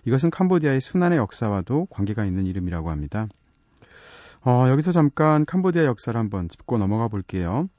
이것은 0.04 0.28
캄보디아의 0.30 0.82
순환의 0.82 1.16
역사와도 1.16 1.86
관계가 1.86 2.26
있는 2.26 2.44
이름이라고 2.44 2.90
합니다. 2.90 3.26
어, 4.44 4.66
여기서 4.68 4.92
잠깐 4.92 5.46
캄보디아 5.46 5.86
역사를 5.86 6.16
한번 6.18 6.50
짚고 6.50 6.76
넘어가 6.76 7.08
볼게요. 7.08 7.70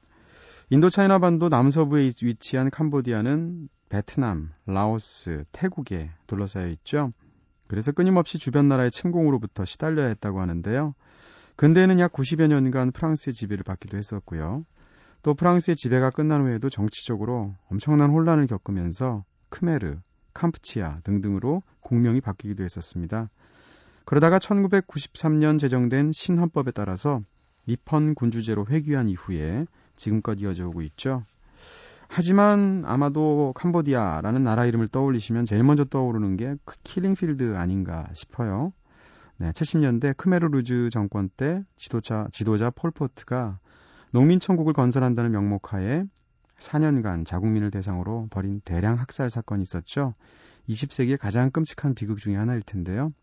인도 0.72 0.90
차이나 0.90 1.20
반도 1.20 1.50
남서부에 1.50 2.12
위치한 2.24 2.72
캄보디아는 2.72 3.70
베트남, 3.90 4.50
라오스, 4.66 5.46
태국에 5.52 6.10
둘러싸여 6.26 6.68
있죠. 6.70 7.14
그래서 7.68 7.92
끊임없이 7.92 8.40
주변 8.40 8.68
나라의 8.68 8.90
침공으로부터 8.90 9.66
시달려야 9.66 10.08
했다고 10.08 10.42
하는데요. 10.42 10.96
근대에는 11.58 12.00
약 12.00 12.14
90여 12.14 12.48
년간 12.48 12.92
프랑스의 12.92 13.34
지배를 13.34 13.64
받기도 13.64 13.98
했었고요. 13.98 14.64
또 15.24 15.34
프랑스의 15.34 15.76
지배가 15.76 16.12
끝난 16.12 16.42
후에도 16.42 16.70
정치적으로 16.70 17.56
엄청난 17.72 18.12
혼란을 18.12 18.46
겪으면서 18.46 19.26
크메르, 19.50 19.98
캄프치아 20.36 21.00
등등으로 21.04 21.64
공명이 21.82 22.22
바뀌기도 22.22 22.64
했었습니다. 22.64 23.30
그러다가 24.06 24.38
1993년 24.38 25.60
제정된 25.60 26.12
신헌법에 26.14 26.72
따라서 26.72 27.22
리펀 27.66 28.14
군주제로 28.14 28.68
회귀한 28.70 29.10
이후에 29.10 29.66
지금껏 29.96 30.40
이어져 30.40 30.68
오고 30.68 30.84
있죠. 30.84 31.24
하지만 32.08 32.84
아마도 32.86 33.52
캄보디아라는 33.56 34.44
나라 34.44 34.66
이름을 34.66 34.88
떠올리시면 34.88 35.46
제일 35.46 35.64
먼저 35.64 35.84
떠오르는 35.84 36.38
게 36.38 36.56
킬링필드 36.84 37.58
아닌가 37.58 38.08
싶어요. 38.14 38.74
네, 39.40 39.52
70년대 39.52 40.18
크메르루즈 40.18 40.90
정권 40.92 41.30
때 41.30 41.64
지도자 41.76 42.28
지도자 42.32 42.72
폴포트가 42.72 43.60
농민 44.12 44.40
천국을 44.40 44.74
건설한다는 44.74 45.32
명목하에 45.32 46.06
4년간 46.58 47.24
자국민을 47.24 47.70
대상으로 47.70 48.28
벌인 48.32 48.62
대량 48.62 48.98
학살 48.98 49.30
사건이 49.30 49.62
있었죠. 49.62 50.16
20세기의 50.70 51.20
가장 51.20 51.52
끔찍한 51.52 51.94
비극 51.94 52.18
중의 52.18 52.36
하나일 52.36 52.64
텐데요. 52.64 53.14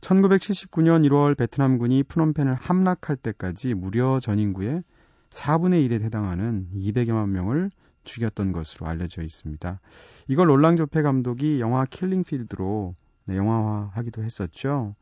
1979년 0.00 1.04
1월 1.08 1.36
베트남군이 1.36 2.04
프놈펜을 2.04 2.54
함락할 2.54 3.16
때까지 3.16 3.74
무려 3.74 4.20
전 4.20 4.38
인구의 4.38 4.84
4분의 5.30 5.88
1에 5.88 6.02
해당하는 6.02 6.68
200여만 6.72 7.30
명을 7.30 7.70
죽였던 8.04 8.52
것으로 8.52 8.86
알려져 8.86 9.22
있습니다. 9.22 9.80
이걸 10.28 10.50
롤랑 10.50 10.76
조페 10.76 11.02
감독이 11.02 11.60
영화 11.60 11.84
킬링필드로 11.84 12.94
네, 13.24 13.36
영화화하기도 13.36 14.22
했었죠. 14.22 14.94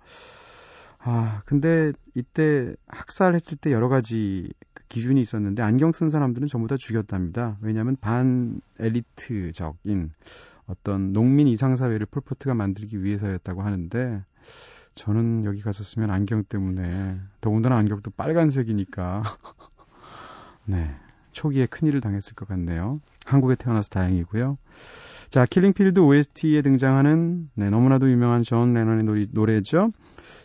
아, 0.99 1.43
근데 1.47 1.93
이때 2.15 2.75
학살했을 2.87 3.57
때 3.57 3.73
여러 3.73 3.89
가지 3.89 4.53
그 4.75 4.85
기준이 4.89 5.21
있었는데 5.21 5.63
안경 5.63 5.93
쓴 5.93 6.11
사람들은 6.11 6.47
전부 6.47 6.69
다 6.69 6.77
죽였답니다. 6.77 7.57
왜냐하면 7.63 7.97
반 8.01 8.61
엘리트적인 8.79 10.13
어떤 10.67 11.13
농민 11.13 11.49
이상 11.49 11.75
사회를 11.75 12.07
폴포트가 12.07 12.55
만들기 12.55 13.03
위해서였다고 13.03 13.63
하는데 13.63 14.23
저는 14.95 15.45
여기 15.45 15.63
갔었으면 15.63 16.11
안경 16.11 16.45
때문에 16.45 17.19
더군다나 17.41 17.77
안경도 17.79 18.11
빨간색이니까 18.13 19.23
네 20.67 20.95
초기에 21.33 21.67
큰 21.67 21.89
일을 21.89 22.01
당했을 22.01 22.35
것 22.35 22.47
같네요. 22.47 23.01
한국에 23.25 23.55
태어나서 23.55 23.89
다행이고요. 23.91 24.59
자, 25.31 25.47
킬링필드 25.47 26.01
OST에 26.01 26.61
등장하는 26.62 27.51
네, 27.55 27.71
너무나도 27.71 28.11
유명한 28.11 28.43
존 28.43 28.75
레논의 28.75 29.05
노래, 29.05 29.27
노래죠. 29.31 29.93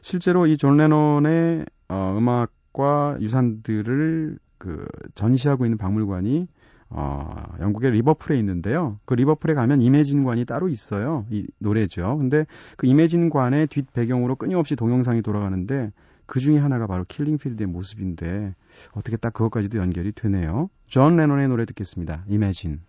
실제로 0.01 0.45
이 0.45 0.57
존 0.57 0.77
레논의 0.77 1.65
어, 1.89 2.15
음악과 2.17 3.17
유산들을 3.19 4.37
그 4.59 4.85
전시하고 5.15 5.65
있는 5.65 5.79
박물관이 5.79 6.47
어, 6.89 7.43
영국의 7.61 7.91
리버풀에 7.93 8.37
있는데요. 8.37 8.99
그 9.05 9.15
리버풀에 9.15 9.55
가면 9.55 9.81
Imagine관이 9.81 10.45
따로 10.45 10.69
있어요. 10.69 11.25
이 11.31 11.47
노래죠. 11.57 12.17
근데 12.19 12.45
그 12.77 12.85
Imagine관의 12.85 13.65
뒷 13.67 13.91
배경으로 13.91 14.35
끊임없이 14.35 14.75
동영상이 14.75 15.23
돌아가는데 15.23 15.91
그 16.27 16.39
중에 16.39 16.59
하나가 16.59 16.85
바로 16.85 17.05
킬링필드의 17.07 17.65
모습인데 17.67 18.53
어떻게 18.93 19.17
딱 19.17 19.33
그것까지도 19.33 19.79
연결이 19.79 20.11
되네요. 20.11 20.69
존 20.87 21.17
레논의 21.17 21.47
노래 21.47 21.65
듣겠습니다. 21.65 22.23
Imagine. 22.29 22.81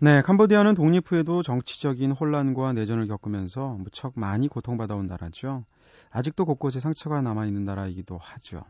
네, 0.00 0.22
캄보디아는 0.22 0.74
독립 0.74 1.10
후에도 1.10 1.42
정치적인 1.42 2.12
혼란과 2.12 2.72
내전을 2.72 3.08
겪으면서 3.08 3.70
무척 3.80 4.12
많이 4.14 4.46
고통받아온 4.46 5.06
나라죠. 5.06 5.64
아직도 6.10 6.44
곳곳에 6.44 6.78
상처가 6.78 7.20
남아있는 7.20 7.64
나라이기도 7.64 8.16
하죠. 8.16 8.62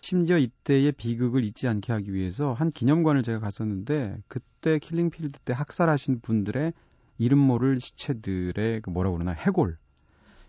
심지어 0.00 0.38
이때의 0.38 0.90
비극을 0.92 1.44
잊지 1.44 1.68
않게 1.68 1.92
하기 1.92 2.12
위해서 2.12 2.54
한 2.54 2.72
기념관을 2.72 3.22
제가 3.22 3.38
갔었는데 3.38 4.18
그때 4.26 4.80
킬링필드 4.80 5.38
때 5.44 5.52
학살하신 5.52 6.22
분들의 6.22 6.72
이름 7.18 7.38
모를 7.38 7.78
시체들의 7.78 8.80
그 8.80 8.90
뭐라 8.90 9.12
그러나 9.12 9.30
해골 9.30 9.76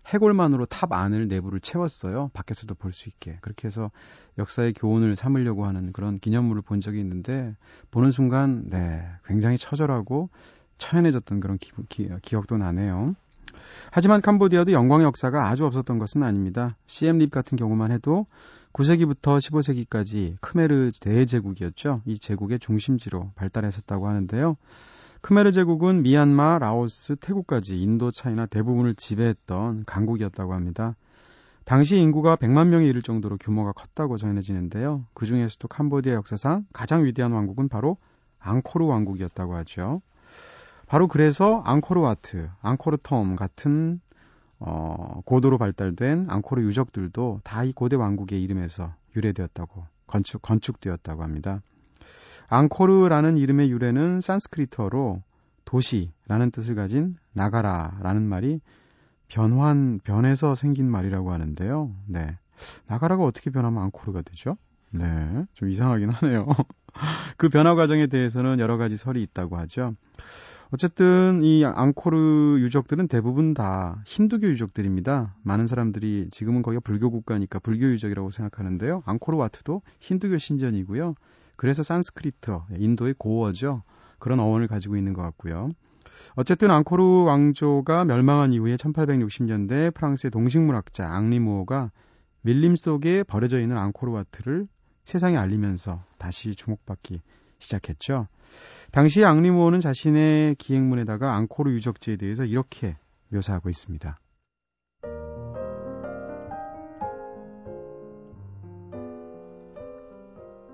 해골만으로 0.06 0.66
탑 0.66 0.92
안을 0.92 1.28
내부를 1.28 1.60
채웠어요. 1.60 2.30
밖에서도 2.34 2.74
볼 2.74 2.92
수 2.92 3.08
있게. 3.08 3.38
그렇게 3.40 3.66
해서 3.66 3.90
역사의 4.38 4.74
교훈을 4.74 5.16
삼으려고 5.16 5.64
하는 5.66 5.92
그런 5.92 6.18
기념물을 6.18 6.62
본 6.62 6.80
적이 6.80 7.00
있는데 7.00 7.56
보는 7.90 8.10
순간 8.10 8.68
네 8.68 9.04
굉장히 9.26 9.58
처절하고 9.58 10.30
처연해졌던 10.78 11.40
그런 11.40 11.58
기, 11.58 11.72
기, 11.88 12.08
기억도 12.22 12.56
나네요. 12.56 13.14
하지만 13.90 14.20
캄보디아도 14.20 14.72
영광의 14.72 15.06
역사가 15.06 15.48
아주 15.48 15.64
없었던 15.66 15.98
것은 15.98 16.22
아닙니다. 16.22 16.76
시엠립 16.86 17.30
같은 17.30 17.56
경우만 17.56 17.92
해도 17.92 18.26
9세기부터 18.72 19.38
15세기까지 19.38 20.36
크메르 20.40 20.90
대제국이었죠. 21.00 22.02
이 22.04 22.18
제국의 22.18 22.58
중심지로 22.58 23.30
발달했었다고 23.36 24.08
하는데요. 24.08 24.56
크메르 25.24 25.52
제국은 25.52 26.02
미얀마, 26.02 26.58
라오스, 26.58 27.16
태국까지 27.16 27.80
인도 27.80 28.10
차이나 28.10 28.44
대부분을 28.44 28.94
지배했던 28.94 29.84
강국이었다고 29.86 30.52
합니다. 30.52 30.96
당시 31.64 31.96
인구가 31.96 32.36
100만 32.36 32.66
명에 32.66 32.86
이를 32.86 33.00
정도로 33.00 33.38
규모가 33.38 33.72
컸다고 33.72 34.18
전해지는데요. 34.18 35.06
그 35.14 35.24
중에서도 35.24 35.66
캄보디아 35.66 36.12
역사상 36.12 36.66
가장 36.74 37.06
위대한 37.06 37.32
왕국은 37.32 37.70
바로 37.70 37.96
앙코르 38.38 38.84
왕국이었다고 38.84 39.54
하죠. 39.54 40.02
바로 40.88 41.08
그래서 41.08 41.62
앙코르 41.64 42.02
와트, 42.02 42.50
앙코르 42.60 42.98
텀 42.98 43.34
같은 43.34 44.02
어, 44.58 45.22
고도로 45.24 45.56
발달된 45.56 46.26
앙코르 46.28 46.62
유적들도 46.64 47.40
다 47.44 47.64
이 47.64 47.72
고대 47.72 47.96
왕국의 47.96 48.42
이름에서 48.42 48.92
유래되었다고 49.16 49.86
건축 50.06 50.42
건축되었다고 50.42 51.22
합니다. 51.22 51.62
앙코르라는 52.48 53.36
이름의 53.36 53.70
유래는 53.70 54.20
산스크리트어로 54.20 55.22
도시라는 55.64 56.50
뜻을 56.52 56.74
가진 56.74 57.16
나가라라는 57.32 58.22
말이 58.22 58.60
변환 59.28 59.98
변해서 60.04 60.54
생긴 60.54 60.90
말이라고 60.90 61.32
하는데요. 61.32 61.94
네. 62.06 62.38
나가라가 62.86 63.24
어떻게 63.24 63.50
변하면 63.50 63.82
앙코르가 63.84 64.22
되죠? 64.22 64.56
네. 64.92 65.44
좀 65.54 65.68
이상하긴 65.70 66.10
하네요. 66.10 66.46
그 67.36 67.48
변화 67.48 67.74
과정에 67.74 68.06
대해서는 68.06 68.60
여러 68.60 68.76
가지 68.76 68.96
설이 68.96 69.22
있다고 69.22 69.56
하죠. 69.56 69.94
어쨌든 70.70 71.40
이 71.42 71.64
앙코르 71.64 72.58
유적들은 72.60 73.08
대부분 73.08 73.54
다 73.54 74.02
힌두교 74.06 74.48
유적들입니다. 74.48 75.34
많은 75.42 75.66
사람들이 75.66 76.28
지금은 76.30 76.62
거기가 76.62 76.80
불교 76.80 77.10
국가니까 77.10 77.58
불교 77.58 77.86
유적이라고 77.86 78.30
생각하는데요. 78.30 79.02
앙코르 79.04 79.36
와트도 79.36 79.82
힌두교 80.00 80.38
신전이고요. 80.38 81.14
그래서 81.56 81.82
산스크리트어, 81.82 82.66
인도의 82.78 83.14
고어죠. 83.18 83.82
그런 84.18 84.40
어원을 84.40 84.68
가지고 84.68 84.96
있는 84.96 85.12
것 85.12 85.22
같고요. 85.22 85.70
어쨌든 86.34 86.70
앙코르 86.70 87.24
왕조가 87.24 88.04
멸망한 88.04 88.52
이후에 88.52 88.76
1860년대 88.76 89.94
프랑스의 89.94 90.30
동식물학자 90.30 91.08
앙리무어가 91.08 91.90
밀림 92.42 92.76
속에 92.76 93.22
버려져 93.22 93.60
있는 93.60 93.76
앙코르 93.76 94.12
와트를 94.12 94.66
세상에 95.04 95.36
알리면서 95.36 96.02
다시 96.18 96.54
주목받기 96.54 97.20
시작했죠. 97.58 98.28
당시 98.92 99.24
앙리무어는 99.24 99.80
자신의 99.80 100.54
기행문에다가 100.56 101.34
앙코르 101.34 101.72
유적지에 101.72 102.16
대해서 102.16 102.44
이렇게 102.44 102.96
묘사하고 103.28 103.68
있습니다. 103.70 104.18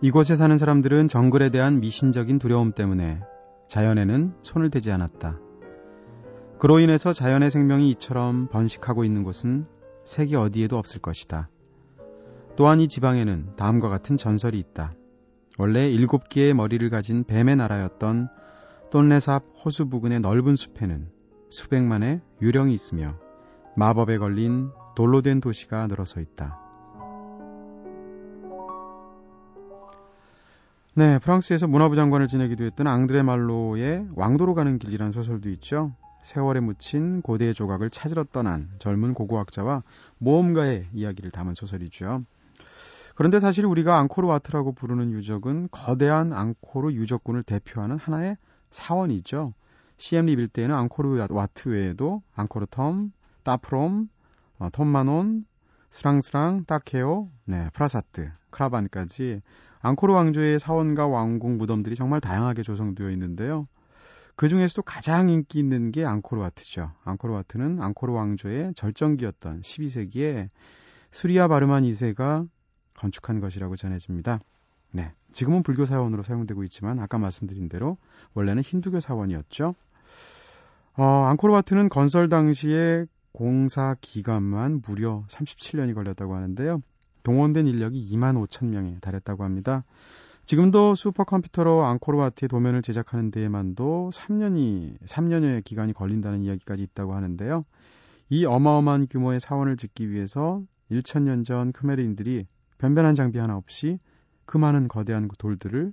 이곳에 0.02 0.34
사는 0.34 0.56
사람들은 0.56 1.08
정글에 1.08 1.50
대한 1.50 1.80
미신적인 1.80 2.38
두려움 2.38 2.72
때문에 2.72 3.20
자연에는 3.68 4.32
손을 4.42 4.70
대지 4.70 4.90
않았다. 4.90 5.38
그로 6.58 6.78
인해서 6.78 7.12
자연의 7.12 7.50
생명이 7.50 7.90
이처럼 7.90 8.48
번식하고 8.48 9.04
있는 9.04 9.24
곳은 9.24 9.66
세계 10.02 10.36
어디에도 10.36 10.78
없을 10.78 11.02
것이다. 11.02 11.50
또한 12.56 12.80
이 12.80 12.88
지방에는 12.88 13.56
다음과 13.56 13.90
같은 13.90 14.16
전설이 14.16 14.58
있다. 14.58 14.94
원래 15.58 15.90
일곱 15.90 16.30
개의 16.30 16.54
머리를 16.54 16.88
가진 16.88 17.24
뱀의 17.24 17.56
나라였던 17.56 18.28
똔레삽 18.90 19.44
호수 19.62 19.90
부근의 19.90 20.20
넓은 20.20 20.56
숲에는 20.56 21.10
수백만의 21.50 22.22
유령이 22.40 22.72
있으며 22.72 23.18
마법에 23.76 24.16
걸린 24.16 24.70
돌로 24.96 25.20
된 25.20 25.42
도시가 25.42 25.88
늘어서 25.88 26.20
있다. 26.20 26.69
네, 30.94 31.20
프랑스에서 31.20 31.68
문화부 31.68 31.94
장관을 31.94 32.26
지내기도 32.26 32.64
했던 32.64 32.88
앙드레 32.88 33.22
말로의 33.22 34.08
왕도로 34.16 34.54
가는 34.54 34.76
길이라는 34.80 35.12
소설도 35.12 35.48
있죠. 35.50 35.92
세월에 36.22 36.58
묻힌 36.58 37.22
고대의 37.22 37.54
조각을 37.54 37.90
찾으러 37.90 38.24
떠난 38.24 38.68
젊은 38.80 39.14
고고학자와 39.14 39.84
모험가의 40.18 40.88
이야기를 40.92 41.30
담은 41.30 41.54
소설이죠. 41.54 42.24
그런데 43.14 43.38
사실 43.38 43.66
우리가 43.66 43.98
앙코르 43.98 44.26
와트라고 44.26 44.72
부르는 44.72 45.12
유적은 45.12 45.68
거대한 45.70 46.32
앙코르 46.32 46.92
유적군을 46.92 47.44
대표하는 47.44 47.96
하나의 47.96 48.36
사원이죠. 48.70 49.54
시엠립 49.96 50.48
일대에는 50.48 50.74
앙코르 50.74 51.24
와트 51.30 51.68
외에도 51.68 52.20
앙코르 52.34 52.66
톰, 52.66 53.12
따프롬, 53.44 54.08
어, 54.58 54.68
톰마논, 54.70 55.44
스라스랑, 55.90 56.64
따케오, 56.64 57.30
네, 57.44 57.68
프라사트, 57.74 58.32
크라반까지 58.50 59.40
앙코르 59.80 60.12
왕조의 60.12 60.58
사원과 60.58 61.06
왕궁 61.06 61.56
무덤들이 61.56 61.96
정말 61.96 62.20
다양하게 62.20 62.62
조성되어 62.62 63.10
있는데요. 63.10 63.66
그 64.36 64.48
중에서도 64.48 64.82
가장 64.82 65.28
인기 65.28 65.58
있는 65.58 65.90
게 65.90 66.04
앙코르 66.04 66.40
와트죠. 66.40 66.92
앙코르 67.04 67.34
와트는 67.34 67.80
앙코르 67.82 68.12
왕조의 68.12 68.74
절정기였던 68.74 69.60
12세기에 69.60 70.48
수리아 71.10 71.48
바르만 71.48 71.82
2세가 71.82 72.48
건축한 72.94 73.40
것이라고 73.40 73.76
전해집니다. 73.76 74.40
네. 74.92 75.12
지금은 75.32 75.62
불교 75.62 75.84
사원으로 75.84 76.22
사용되고 76.22 76.64
있지만 76.64 76.98
아까 76.98 77.18
말씀드린 77.18 77.68
대로 77.68 77.96
원래는 78.34 78.62
힌두교 78.62 79.00
사원이었죠. 79.00 79.74
어, 80.96 81.04
앙코르 81.04 81.52
와트는 81.52 81.88
건설 81.88 82.28
당시에 82.28 83.06
공사 83.32 83.94
기간만 84.00 84.82
무려 84.86 85.24
37년이 85.28 85.94
걸렸다고 85.94 86.34
하는데요. 86.34 86.82
동원된 87.22 87.66
인력이 87.66 88.10
2만 88.12 88.42
5천 88.46 88.66
명에 88.66 88.98
달했다고 89.00 89.44
합니다. 89.44 89.84
지금도 90.44 90.94
슈퍼컴퓨터로 90.94 91.84
앙코르와트의 91.84 92.48
도면을 92.48 92.82
제작하는 92.82 93.30
데에만도 93.30 94.10
3년이 94.12 94.98
3년여의 95.04 95.64
기간이 95.64 95.92
걸린다는 95.92 96.42
이야기까지 96.42 96.82
있다고 96.82 97.14
하는데요. 97.14 97.64
이 98.30 98.44
어마어마한 98.44 99.06
규모의 99.06 99.40
사원을 99.40 99.76
짓기 99.76 100.10
위해서 100.10 100.62
1천년 100.90 101.44
전 101.44 101.72
크메르인들이 101.72 102.46
변변한 102.78 103.14
장비 103.14 103.38
하나 103.38 103.56
없이 103.56 103.98
그 104.44 104.58
많은 104.58 104.88
거대한 104.88 105.28
돌들을 105.38 105.92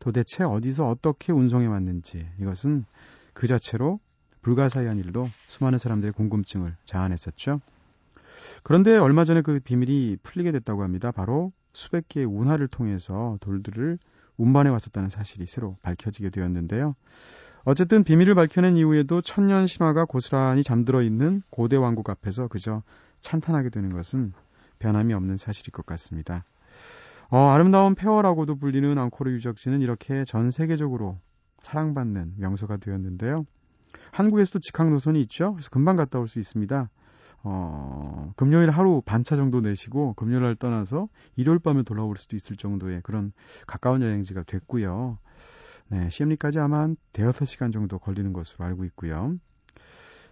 도대체 0.00 0.44
어디서 0.44 0.88
어떻게 0.88 1.32
운송해 1.32 1.66
왔는지 1.66 2.26
이것은 2.40 2.84
그 3.32 3.46
자체로 3.46 4.00
불가사의한 4.42 4.98
일로 4.98 5.28
수많은 5.46 5.78
사람들의 5.78 6.12
궁금증을 6.12 6.76
자아냈었죠. 6.84 7.60
그런데 8.62 8.96
얼마 8.96 9.24
전에 9.24 9.42
그 9.42 9.60
비밀이 9.60 10.18
풀리게 10.22 10.52
됐다고 10.52 10.82
합니다. 10.82 11.10
바로 11.12 11.52
수백 11.72 12.08
개의 12.08 12.26
운하를 12.26 12.68
통해서 12.68 13.36
돌들을 13.40 13.98
운반해 14.36 14.70
왔었다는 14.70 15.08
사실이 15.08 15.46
새로 15.46 15.76
밝혀지게 15.82 16.30
되었는데요. 16.30 16.94
어쨌든 17.64 18.04
비밀을 18.04 18.34
밝혀낸 18.34 18.76
이후에도 18.76 19.22
천년 19.22 19.66
신화가 19.66 20.04
고스란히 20.04 20.62
잠들어 20.62 21.02
있는 21.02 21.42
고대 21.50 21.76
왕국 21.76 22.10
앞에서 22.10 22.48
그저 22.48 22.82
찬탄하게 23.20 23.70
되는 23.70 23.90
것은 23.92 24.32
변함이 24.78 25.14
없는 25.14 25.36
사실일 25.36 25.72
것 25.72 25.86
같습니다. 25.86 26.44
어, 27.30 27.38
아름다운 27.48 27.94
폐허라고도 27.94 28.56
불리는 28.56 28.98
앙코르 28.98 29.32
유적지는 29.32 29.80
이렇게 29.80 30.24
전 30.24 30.50
세계적으로 30.50 31.18
사랑받는 31.62 32.34
명소가 32.36 32.76
되었는데요. 32.76 33.46
한국에서도 34.12 34.58
직항 34.58 34.90
노선이 34.90 35.20
있죠. 35.22 35.52
그래서 35.54 35.70
금방 35.70 35.96
갔다 35.96 36.18
올 36.18 36.28
수 36.28 36.38
있습니다. 36.38 36.90
어, 37.44 38.32
금요일 38.36 38.70
하루 38.70 39.02
반차 39.04 39.36
정도 39.36 39.60
내시고 39.60 40.14
금요일 40.14 40.42
날 40.42 40.56
떠나서 40.56 41.08
일요일 41.36 41.58
밤에 41.58 41.82
돌아올 41.82 42.16
수도 42.16 42.36
있을 42.36 42.56
정도의 42.56 43.02
그런 43.02 43.32
가까운 43.66 44.02
여행지가 44.02 44.44
됐고요. 44.44 45.18
네, 45.88 46.08
시엠리까지 46.08 46.58
아마 46.58 46.80
한 46.80 46.96
대여섯 47.12 47.46
시간 47.46 47.70
정도 47.70 47.98
걸리는 47.98 48.32
것으로 48.32 48.64
알고 48.64 48.84
있고요. 48.84 49.36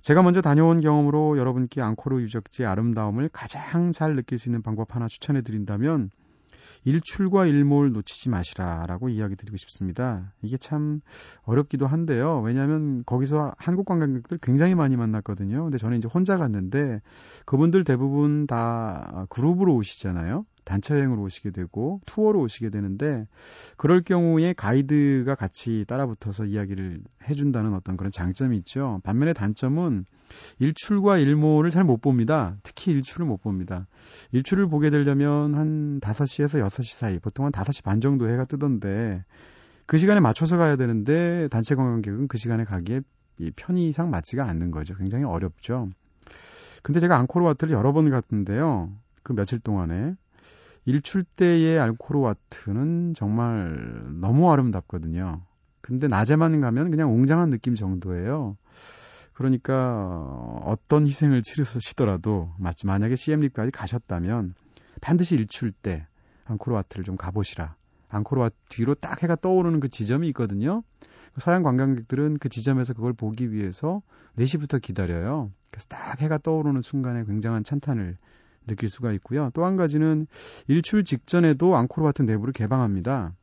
제가 0.01 0.23
먼저 0.23 0.41
다녀온 0.41 0.81
경험으로 0.81 1.39
여러분께 1.39 1.81
앙코르 1.81 2.23
유적지의 2.23 2.67
아름다움을 2.67 3.29
가장 3.29 3.93
잘 3.93 4.17
느낄 4.17 4.39
수 4.39 4.49
있는 4.49 4.63
방법 4.63 4.97
하나 4.97 5.07
추천해 5.07 5.43
드린다면 5.43 6.11
일출과 6.85 7.47
일몰 7.47 7.93
놓치지 7.93 8.29
마시라라고 8.29 9.09
이야기 9.09 9.37
드리고 9.37 9.57
싶습니다. 9.57 10.33
이게 10.43 10.57
참 10.57 11.01
어렵기도 11.43 11.87
한데요. 11.87 12.41
왜냐하면 12.41 13.03
거기서 13.07 13.55
한국 13.59 13.87
관광객들 13.87 14.39
굉장히 14.39 14.75
많이 14.75 14.97
만났거든요. 14.97 15.63
근데 15.63 15.79
저는 15.79 15.99
이제 15.99 16.09
혼자 16.09 16.37
갔는데 16.37 17.01
그분들 17.47 17.85
대부분 17.85 18.47
다 18.47 19.27
그룹으로 19.29 19.75
오시잖아요. 19.75 20.45
단체 20.65 20.95
여행으로 20.95 21.23
오시게 21.23 21.51
되고 21.51 22.01
투어로 22.07 22.41
오시게 22.41 22.71
되는데 22.71 23.27
그럴 23.77 24.03
경우에 24.03 24.53
가이드가 24.53 25.35
같이 25.35 25.85
따라붙어서 25.89 26.47
이야기를 26.47 27.03
해준다는 27.29 27.75
어떤 27.75 27.97
그런 27.97 28.11
장점이 28.11 28.57
있죠. 28.59 29.01
반면에 29.05 29.33
단점은 29.33 30.05
일출과 30.59 31.19
일몰을 31.19 31.71
잘 31.71 31.83
못 31.85 32.01
봅니다. 32.01 32.57
특히 32.63 32.93
일출을 32.93 33.27
못 33.27 33.39
봅니다. 33.39 33.89
일출을 34.31 34.69
보게 34.69 34.91
되려면 34.91 35.55
한 35.55 35.99
5시에서 36.01 36.65
6시 36.65 36.95
사이, 36.95 37.19
보통 37.19 37.45
한 37.45 37.53
5시 37.53 37.83
반 37.83 38.01
정도 38.01 38.29
해가 38.29 38.45
뜨던데 38.45 39.25
그 39.87 39.99
시간에 39.99 40.21
맞춰서 40.21 40.57
가야 40.57 40.77
되는데 40.77 41.49
단체 41.51 41.75
관광객은 41.75 42.29
그 42.29 42.39
시간에 42.39 42.65
가기에 42.65 43.01
편의상 43.57 44.11
맞지가 44.11 44.47
않는 44.49 44.71
거죠. 44.71 44.95
굉장히 44.97 45.25
어렵죠. 45.25 45.89
근데 46.83 47.01
제가 47.01 47.17
앙코르와트를 47.19 47.73
여러 47.75 47.93
번 47.93 48.09
갔는데요. 48.11 48.93
그 49.23 49.35
며칠 49.35 49.59
동안에 49.59 50.15
일출 50.85 51.23
때의 51.23 51.79
알코르와트는 51.79 53.15
정말 53.15 54.03
너무 54.21 54.51
아름답거든요. 54.51 55.43
근데 55.81 56.09
낮에만 56.09 56.61
가면 56.61 56.91
그냥 56.91 57.13
웅장한 57.13 57.51
느낌 57.51 57.75
정도예요. 57.75 58.57
그러니까 59.33 60.25
어떤 60.65 61.07
희생을 61.07 61.43
치르시더라도 61.43 62.53
마치 62.59 62.87
만약에 62.87 63.17
CM립까지 63.17 63.71
가셨다면 63.71 64.55
반드시 65.01 65.35
일출 65.35 65.73
때 65.73 66.07
앙코르와트를 66.45 67.05
좀 67.05 67.17
가보시라. 67.17 67.75
앙코르와트 68.09 68.55
뒤로 68.69 68.95
딱 68.95 69.23
해가 69.23 69.37
떠오르는 69.37 69.81
그 69.81 69.89
지점이 69.89 70.29
있거든요. 70.29 70.83
서양 71.39 71.63
관광객들은 71.63 72.39
그 72.39 72.49
지점에서 72.49 72.93
그걸 72.93 73.15
보기 73.15 73.53
위해서 73.53 74.03
4시부터 74.37 74.83
기다려요. 74.83 75.51
그래서 75.71 75.87
딱 75.89 76.21
해가 76.21 76.39
떠오르는 76.39 76.83
순간에 76.83 77.25
굉장한 77.25 77.65
찬탄을 77.65 78.19
느낄 78.67 78.89
수가 78.89 79.13
있고요. 79.13 79.51
또 79.55 79.65
한 79.65 79.77
가지는 79.77 80.27
일출 80.69 81.05
직전에도 81.05 81.77
앙코르와트 81.77 82.23
내부를 82.23 82.53
개방합니다. 82.53 83.35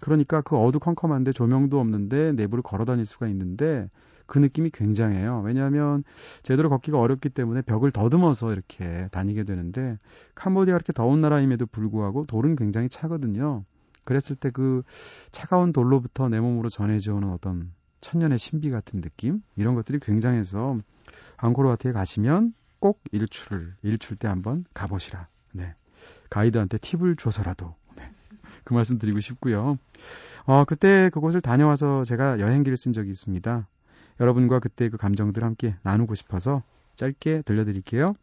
그러니까 0.00 0.42
그 0.42 0.56
어두컴컴한데 0.56 1.32
조명도 1.32 1.80
없는데 1.80 2.32
내부를 2.32 2.62
걸어 2.62 2.84
다닐 2.84 3.06
수가 3.06 3.26
있는데 3.28 3.88
그 4.26 4.38
느낌이 4.38 4.70
굉장해요. 4.70 5.42
왜냐하면 5.44 6.04
제대로 6.42 6.68
걷기가 6.70 6.98
어렵기 6.98 7.30
때문에 7.30 7.62
벽을 7.62 7.90
더듬어서 7.90 8.52
이렇게 8.52 9.08
다니게 9.12 9.44
되는데 9.44 9.98
캄보디아가 10.34 10.76
이렇게 10.76 10.92
더운 10.92 11.20
나라임에도 11.20 11.66
불구하고 11.66 12.24
돌은 12.24 12.56
굉장히 12.56 12.88
차거든요. 12.88 13.64
그랬을 14.04 14.36
때 14.36 14.50
그 14.50 14.82
차가운 15.30 15.72
돌로부터 15.72 16.28
내 16.28 16.40
몸으로 16.40 16.68
전해져 16.68 17.14
오는 17.14 17.30
어떤 17.30 17.72
천년의 18.00 18.38
신비 18.38 18.70
같은 18.70 19.00
느낌 19.00 19.42
이런 19.56 19.74
것들이 19.74 19.98
굉장해서 19.98 20.78
앙코르와트에 21.38 21.92
가시면 21.92 22.52
꼭 22.84 23.00
일출을 23.12 23.76
일출 23.80 24.18
때 24.18 24.28
한번 24.28 24.62
가보시라. 24.74 25.26
네. 25.52 25.74
가이드한테 26.28 26.76
팁을 26.76 27.16
줘서라도 27.16 27.74
네. 27.96 28.10
그 28.62 28.74
말씀 28.74 28.98
드리고 28.98 29.20
싶고요. 29.20 29.78
어, 30.44 30.64
그때 30.66 31.08
그곳을 31.08 31.40
다녀와서 31.40 32.04
제가 32.04 32.40
여행기를 32.40 32.76
쓴 32.76 32.92
적이 32.92 33.08
있습니다. 33.08 33.66
여러분과 34.20 34.58
그때 34.58 34.90
그 34.90 34.98
감정들 34.98 35.42
함께 35.42 35.76
나누고 35.82 36.14
싶어서 36.14 36.62
짧게 36.94 37.40
들려드릴게요. 37.46 38.16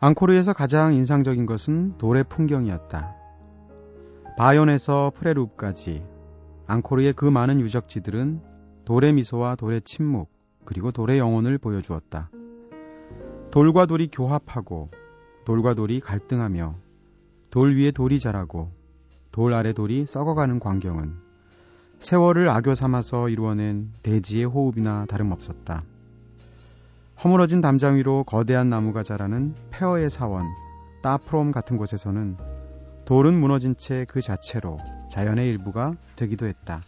앙코르에서 0.00 0.54
가장 0.54 0.94
인상적인 0.94 1.44
것은 1.44 1.98
돌의 1.98 2.24
풍경이었다. 2.30 3.25
바이온에서 4.36 5.12
프레룹까지 5.14 6.04
앙코르의 6.66 7.14
그 7.14 7.24
많은 7.24 7.58
유적지들은 7.58 8.42
돌의 8.84 9.14
미소와 9.14 9.56
돌의 9.56 9.80
침묵 9.80 10.30
그리고 10.66 10.90
돌의 10.90 11.18
영혼을 11.18 11.56
보여주었다. 11.56 12.28
돌과 13.50 13.86
돌이 13.86 14.08
교합하고 14.12 14.90
돌과 15.46 15.72
돌이 15.72 16.00
갈등하며 16.00 16.74
돌 17.50 17.76
위에 17.78 17.92
돌이 17.92 18.20
자라고 18.20 18.72
돌 19.32 19.54
아래 19.54 19.72
돌이 19.72 20.06
썩어가는 20.06 20.60
광경은 20.60 21.14
세월을 21.98 22.50
악교 22.50 22.74
삼아서 22.74 23.30
이루어낸 23.30 23.90
대지의 24.02 24.44
호흡이나 24.44 25.06
다름없었다. 25.06 25.82
허물어진 27.24 27.62
담장 27.62 27.96
위로 27.96 28.22
거대한 28.24 28.68
나무가 28.68 29.02
자라는 29.02 29.54
페어의 29.70 30.10
사원 30.10 30.44
따프롬 31.02 31.52
같은 31.52 31.78
곳에서는 31.78 32.55
돌은 33.06 33.34
무너진 33.34 33.76
채 33.76 34.04
그 34.08 34.20
자체로 34.20 34.76
자연의 35.10 35.48
일부가 35.48 35.94
되기도 36.16 36.46
했다. 36.46 36.82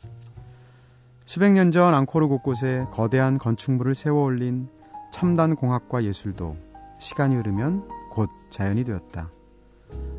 수백 1.25 1.53
년 1.53 1.71
전 1.71 1.95
앙코르 1.95 2.27
곳곳에 2.29 2.87
거대한 2.91 3.39
건축물을 3.39 3.95
세워 3.95 4.25
올린 4.25 4.69
첨단 5.13 5.55
공학과 5.55 6.03
예술도 6.03 6.57
시간이 6.99 7.37
흐르면 7.37 7.87
곧 8.11 8.29
자연이 8.51 8.83
되었다. 8.85 9.31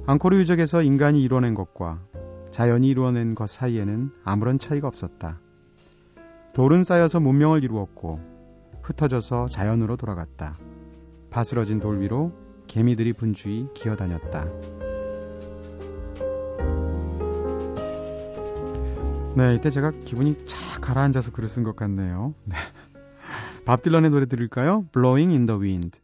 앙코르 0.08 0.38
유적에서 0.38 0.84
인간이 0.84 1.22
이뤄낸 1.22 1.54
것과 1.54 2.00
자연이 2.52 2.88
이루어낸 2.88 3.36
것 3.36 3.50
사이에는 3.50 4.12
아무런 4.24 4.58
차이가 4.58 4.88
없었다. 4.88 5.40
돌은 6.56 6.84
쌓여서 6.86 7.20
문명을 7.20 7.64
이루었고 7.64 8.20
흩어져서 8.84 9.48
자연으로 9.48 9.98
돌아갔다. 9.98 10.58
바스러진 11.30 11.80
돌 11.80 12.00
위로 12.00 12.32
개미들이 12.68 13.14
분주히 13.14 13.68
기어다녔다. 13.74 14.48
네, 19.36 19.56
이때 19.56 19.70
제가 19.70 19.92
기분이 20.06 20.46
착 20.46 20.82
가라앉아서 20.82 21.32
글을 21.32 21.48
쓴 21.48 21.64
것 21.64 21.76
같네요. 21.76 22.34
네. 22.46 22.56
밥 23.64 23.82
딜런의 23.84 24.10
노래 24.10 24.26
들을까요? 24.26 24.86
Blowing 24.92 25.32
in 25.32 25.46
the 25.46 25.60
Wind. 25.60 26.02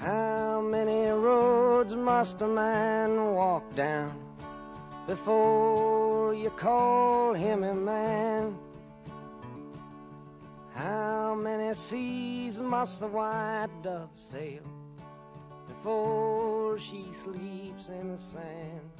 How 0.00 0.60
many 0.60 1.08
roads 1.10 1.94
must 1.94 2.42
a 2.42 2.46
man 2.46 3.34
walk 3.34 3.64
down 3.74 4.12
before 5.06 6.34
you 6.34 6.50
call 6.50 7.34
him 7.34 7.64
a 7.64 7.74
man? 7.74 8.54
How 10.76 11.34
many 11.34 11.74
seas 11.74 12.60
must 12.60 13.00
the 13.00 13.08
white 13.08 13.72
dove 13.82 14.10
sail? 14.14 14.62
Before 15.82 16.78
she 16.78 17.06
sleeps 17.12 17.88
in 17.88 18.08
the 18.08 18.18
sand. 18.18 18.90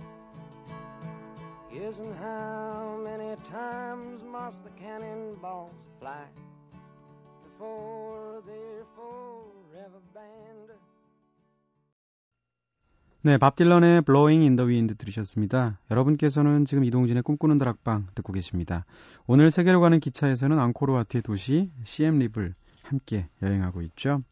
And 1.70 2.14
how 2.20 2.98
many 3.02 3.36
times 3.44 4.22
must 4.24 4.62
the 4.64 4.70
cannonballs 4.78 5.72
fly 6.00 6.26
before 7.42 8.42
they're 8.46 8.86
forever 8.94 10.00
banned? 10.14 10.72
네, 13.22 13.36
밥 13.36 13.56
딜런의 13.56 14.02
Blowing 14.02 14.44
in 14.44 14.56
the 14.56 14.68
Wind 14.68 14.94
들으셨습니다. 14.94 15.80
여러분께서는 15.90 16.64
지금 16.64 16.84
이동진의 16.84 17.22
꿈꾸는 17.22 17.58
다락방 17.58 18.08
듣고 18.14 18.32
계십니다. 18.32 18.84
오늘 19.26 19.50
세계로 19.50 19.80
가는 19.80 19.98
기차에서는 20.00 20.58
앙코르와트의 20.58 21.22
도시 21.22 21.70
시엠립을 21.82 22.54
함께 22.82 23.28
여행하고 23.42 23.82
있죠. 23.82 24.22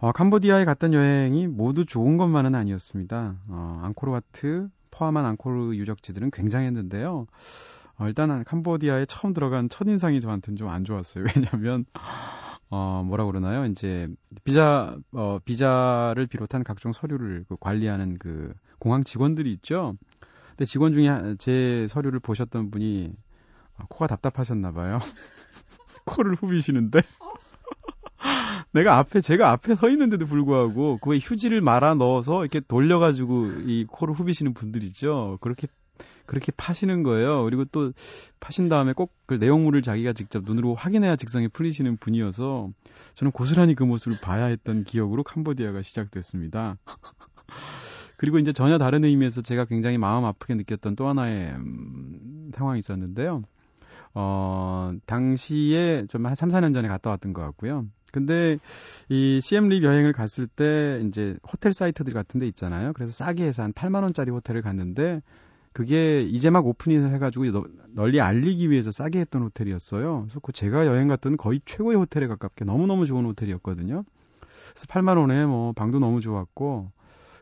어, 0.00 0.12
캄보디아에 0.12 0.64
갔던 0.64 0.94
여행이 0.94 1.48
모두 1.48 1.84
좋은 1.84 2.16
것만은 2.16 2.54
아니었습니다. 2.54 3.36
어, 3.48 3.80
앙코르와트 3.82 4.68
포함한 4.90 5.24
앙코르 5.24 5.74
유적지들은 5.74 6.30
굉장했는데요. 6.30 7.26
어, 7.98 8.06
일단 8.06 8.44
캄보디아에 8.44 9.06
처음 9.06 9.32
들어간 9.32 9.68
첫인상이 9.68 10.20
저한테는 10.20 10.56
좀 10.56 10.68
안 10.68 10.84
좋았어요. 10.84 11.24
왜냐하면 11.34 11.84
어, 12.70 13.02
뭐라 13.04 13.24
그러나요? 13.24 13.64
이제 13.64 14.08
비자 14.44 14.96
어, 15.12 15.38
비자를 15.44 16.26
비롯한 16.28 16.62
각종 16.62 16.92
서류를 16.92 17.44
그 17.48 17.56
관리하는 17.58 18.18
그 18.18 18.54
공항 18.78 19.02
직원들이 19.02 19.52
있죠. 19.54 19.96
근데 20.50 20.64
직원 20.64 20.92
중에 20.92 21.08
제 21.38 21.88
서류를 21.88 22.20
보셨던 22.20 22.70
분이 22.70 23.12
어, 23.78 23.84
코가 23.88 24.06
답답하셨나 24.06 24.70
봐요. 24.72 25.00
코를 26.04 26.36
후비시는데 26.36 27.00
내가 28.72 28.98
앞에 28.98 29.20
제가 29.20 29.50
앞에 29.52 29.74
서 29.74 29.88
있는데도 29.90 30.26
불구하고 30.26 30.98
그에 30.98 31.18
휴지를 31.18 31.60
말아 31.60 31.94
넣어서 31.94 32.42
이렇게 32.42 32.60
돌려가지고 32.60 33.46
이 33.66 33.84
코를 33.88 34.14
후비시는 34.14 34.54
분들 34.54 34.84
있죠. 34.84 35.38
그렇게 35.40 35.68
그렇게 36.26 36.52
파시는 36.56 37.02
거예요. 37.04 37.42
그리고 37.44 37.64
또 37.72 37.92
파신 38.40 38.68
다음에 38.68 38.92
꼭 38.92 39.12
그 39.28 39.34
내용물을 39.34 39.82
자기가 39.82 40.14
직접 40.14 40.42
눈으로 40.44 40.74
확인해야 40.74 41.16
직성이 41.16 41.48
풀리시는 41.48 41.98
분이어서 41.98 42.70
저는 43.12 43.30
고스란히 43.30 43.74
그 43.74 43.84
모습을 43.84 44.18
봐야 44.22 44.46
했던 44.46 44.84
기억으로 44.84 45.22
캄보디아가 45.22 45.82
시작됐습니다. 45.82 46.78
그리고 48.16 48.38
이제 48.38 48.54
전혀 48.54 48.78
다른 48.78 49.04
의미에서 49.04 49.42
제가 49.42 49.66
굉장히 49.66 49.98
마음 49.98 50.24
아프게 50.24 50.54
느꼈던 50.54 50.96
또 50.96 51.08
하나의 51.08 51.50
음, 51.50 52.50
상황이 52.54 52.78
있었는데요. 52.78 53.42
어, 54.14 54.92
당시에 55.06 56.06
좀 56.08 56.24
한 56.26 56.34
3, 56.34 56.48
4년 56.48 56.72
전에 56.72 56.88
갔다 56.88 57.10
왔던 57.10 57.34
것 57.34 57.42
같고요. 57.42 57.84
근데 58.12 58.58
이 59.08 59.40
CM립 59.42 59.82
여행을 59.82 60.12
갔을 60.12 60.46
때 60.46 61.02
이제 61.06 61.36
호텔 61.50 61.72
사이트들 61.72 62.12
같은 62.12 62.40
데 62.40 62.46
있잖아요. 62.48 62.92
그래서 62.92 63.12
싸게 63.12 63.44
해서 63.44 63.62
한 63.62 63.72
8만 63.72 64.02
원짜리 64.02 64.30
호텔을 64.30 64.62
갔는데 64.62 65.22
그게 65.72 66.22
이제 66.22 66.50
막 66.50 66.66
오픈을 66.66 67.12
해가지고 67.14 67.66
널리 67.90 68.20
알리기 68.20 68.70
위해서 68.70 68.90
싸게 68.90 69.20
했던 69.20 69.42
호텔이었어요. 69.42 70.22
그래서 70.22 70.40
그 70.40 70.52
제가 70.52 70.86
여행 70.86 71.08
갔던 71.08 71.36
거의 71.36 71.60
최고의 71.64 71.96
호텔에 71.96 72.26
가깝게 72.26 72.64
너무너무 72.64 73.06
좋은 73.06 73.24
호텔이었거든요. 73.24 74.04
그래서 74.70 74.86
8만 74.86 75.18
원에 75.18 75.46
뭐 75.46 75.72
방도 75.72 75.98
너무 75.98 76.20
좋았고 76.20 76.90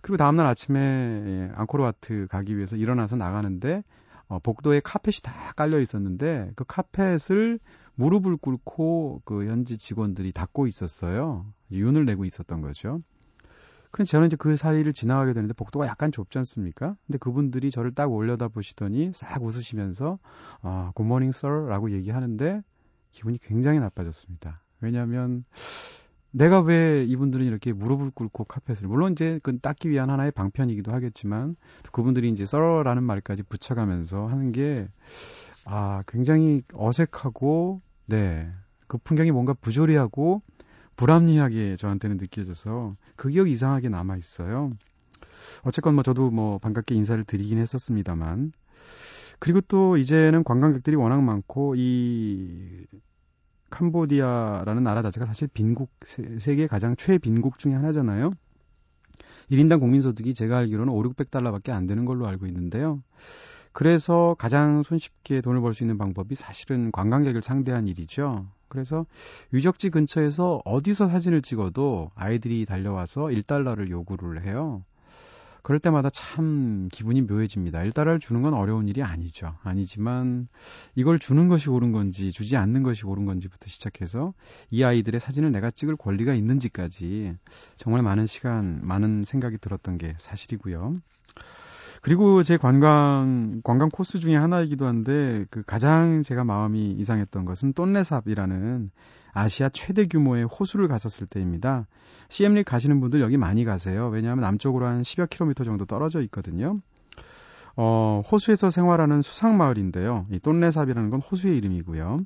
그리고 0.02 0.16
다음날 0.18 0.46
아침에 0.46 0.78
예, 0.80 1.52
앙코르와트 1.54 2.28
가기 2.30 2.56
위해서 2.56 2.76
일어나서 2.76 3.16
나가는데 3.16 3.82
어, 4.28 4.38
복도에 4.38 4.80
카펫이 4.80 5.16
다 5.22 5.32
깔려 5.56 5.80
있었는데 5.80 6.52
그 6.56 6.64
카펫을 6.64 7.58
무릎을 7.96 8.36
꿇고 8.36 9.22
그 9.24 9.46
현지 9.46 9.76
직원들이 9.78 10.32
닦고 10.32 10.66
있었어요. 10.66 11.46
윤을 11.70 12.04
내고 12.04 12.24
있었던 12.24 12.60
거죠. 12.60 13.02
그래서 13.90 14.10
저는 14.10 14.26
이제 14.26 14.36
그 14.36 14.56
사이를 14.56 14.92
지나가게 14.92 15.32
되는데 15.32 15.54
복도가 15.54 15.86
약간 15.86 16.12
좁지 16.12 16.38
않습니까? 16.38 16.96
근데 17.06 17.18
그분들이 17.18 17.70
저를 17.70 17.94
딱 17.94 18.12
올려다 18.12 18.48
보시더니 18.48 19.12
싹 19.14 19.42
웃으시면서 19.42 20.18
아, 20.60 20.92
굿모닝 20.94 21.32
썰라고 21.32 21.90
얘기하는데 21.92 22.62
기분이 23.10 23.38
굉장히 23.38 23.80
나빠졌습니다. 23.80 24.62
왜냐하면 24.80 25.44
내가 26.30 26.60
왜 26.60 27.04
이분들은 27.04 27.46
이렇게 27.46 27.72
무릎을 27.72 28.10
꿇고 28.10 28.44
카펫을 28.44 28.86
물론 28.88 29.12
이제 29.12 29.40
그건 29.42 29.60
닦기 29.60 29.88
위한 29.88 30.10
하나의 30.10 30.32
방편이기도 30.32 30.92
하겠지만 30.92 31.56
그분들이 31.92 32.28
이제 32.28 32.44
썰어라는 32.44 33.02
말까지 33.02 33.44
붙여가면서 33.44 34.26
하는 34.26 34.52
게 34.52 34.86
아, 35.68 36.04
굉장히 36.06 36.62
어색하고 36.72 37.82
네. 38.06 38.50
그 38.86 38.98
풍경이 38.98 39.32
뭔가 39.32 39.52
부조리하고 39.52 40.42
불합리하게 40.94 41.76
저한테는 41.76 42.18
느껴져서 42.18 42.96
그 43.16 43.28
기억이 43.28 43.50
이상하게 43.50 43.88
남아 43.88 44.16
있어요. 44.16 44.70
어쨌건 45.64 45.94
뭐 45.94 46.04
저도 46.04 46.30
뭐 46.30 46.58
반갑게 46.58 46.94
인사를 46.94 47.22
드리긴 47.24 47.58
했었습니다만 47.58 48.52
그리고 49.40 49.60
또 49.62 49.96
이제는 49.96 50.44
관광객들이 50.44 50.94
워낙 50.94 51.20
많고 51.20 51.74
이 51.76 52.86
캄보디아라는 53.70 54.84
나라 54.84 55.02
자체가 55.02 55.26
사실 55.26 55.48
빈국 55.48 55.90
세계 56.38 56.68
가장 56.68 56.94
최빈국 56.94 57.58
중의 57.58 57.76
하나잖아요. 57.76 58.30
1인당 59.50 59.80
국민소득이 59.80 60.32
제가 60.34 60.58
알기로는 60.58 60.92
5, 60.92 61.02
600달러밖에 61.02 61.70
안 61.70 61.86
되는 61.86 62.04
걸로 62.04 62.26
알고 62.26 62.46
있는데요. 62.46 63.02
그래서 63.76 64.34
가장 64.38 64.82
손쉽게 64.82 65.42
돈을 65.42 65.60
벌 65.60 65.74
수 65.74 65.84
있는 65.84 65.98
방법이 65.98 66.34
사실은 66.34 66.90
관광객을 66.92 67.42
상대한 67.42 67.86
일이죠. 67.86 68.46
그래서 68.68 69.04
유적지 69.52 69.90
근처에서 69.90 70.62
어디서 70.64 71.08
사진을 71.08 71.42
찍어도 71.42 72.10
아이들이 72.14 72.64
달려와서 72.64 73.24
1달러를 73.24 73.90
요구를 73.90 74.46
해요. 74.46 74.82
그럴 75.62 75.78
때마다 75.78 76.08
참 76.08 76.88
기분이 76.90 77.20
묘해집니다. 77.20 77.80
1달러를 77.80 78.18
주는 78.18 78.40
건 78.40 78.54
어려운 78.54 78.88
일이 78.88 79.02
아니죠. 79.02 79.54
아니지만 79.62 80.48
이걸 80.94 81.18
주는 81.18 81.46
것이 81.48 81.68
옳은 81.68 81.92
건지 81.92 82.32
주지 82.32 82.56
않는 82.56 82.82
것이 82.82 83.04
옳은 83.04 83.26
건지부터 83.26 83.66
시작해서 83.66 84.32
이 84.70 84.84
아이들의 84.84 85.20
사진을 85.20 85.52
내가 85.52 85.70
찍을 85.70 85.96
권리가 85.96 86.32
있는지까지 86.32 87.36
정말 87.76 88.00
많은 88.00 88.24
시간, 88.24 88.80
많은 88.84 89.24
생각이 89.24 89.58
들었던 89.58 89.98
게 89.98 90.14
사실이고요. 90.16 90.96
그리고 92.06 92.44
제 92.44 92.56
관광 92.56 93.62
관광 93.64 93.88
코스 93.88 94.20
중에 94.20 94.36
하나이기도 94.36 94.86
한데 94.86 95.44
그 95.50 95.64
가장 95.64 96.22
제가 96.22 96.44
마음이 96.44 96.92
이상했던 96.92 97.44
것은 97.44 97.72
똔레삽이라는 97.72 98.92
아시아 99.32 99.68
최대 99.70 100.06
규모의 100.06 100.44
호수를 100.44 100.86
갔었을 100.86 101.26
때입니다. 101.26 101.88
CM리 102.28 102.62
가시는 102.62 103.00
분들 103.00 103.20
여기 103.20 103.36
많이 103.36 103.64
가세요. 103.64 104.06
왜냐하면 104.06 104.42
남쪽으로 104.42 104.86
한 104.86 105.02
10여 105.02 105.28
킬로미터 105.28 105.64
정도 105.64 105.84
떨어져 105.84 106.22
있거든요. 106.22 106.76
어, 107.74 108.22
호수에서 108.30 108.70
생활하는 108.70 109.20
수상 109.20 109.56
마을인데요. 109.56 110.26
이 110.30 110.38
똔레삽이라는 110.38 111.10
건 111.10 111.20
호수의 111.20 111.56
이름이고요. 111.56 112.20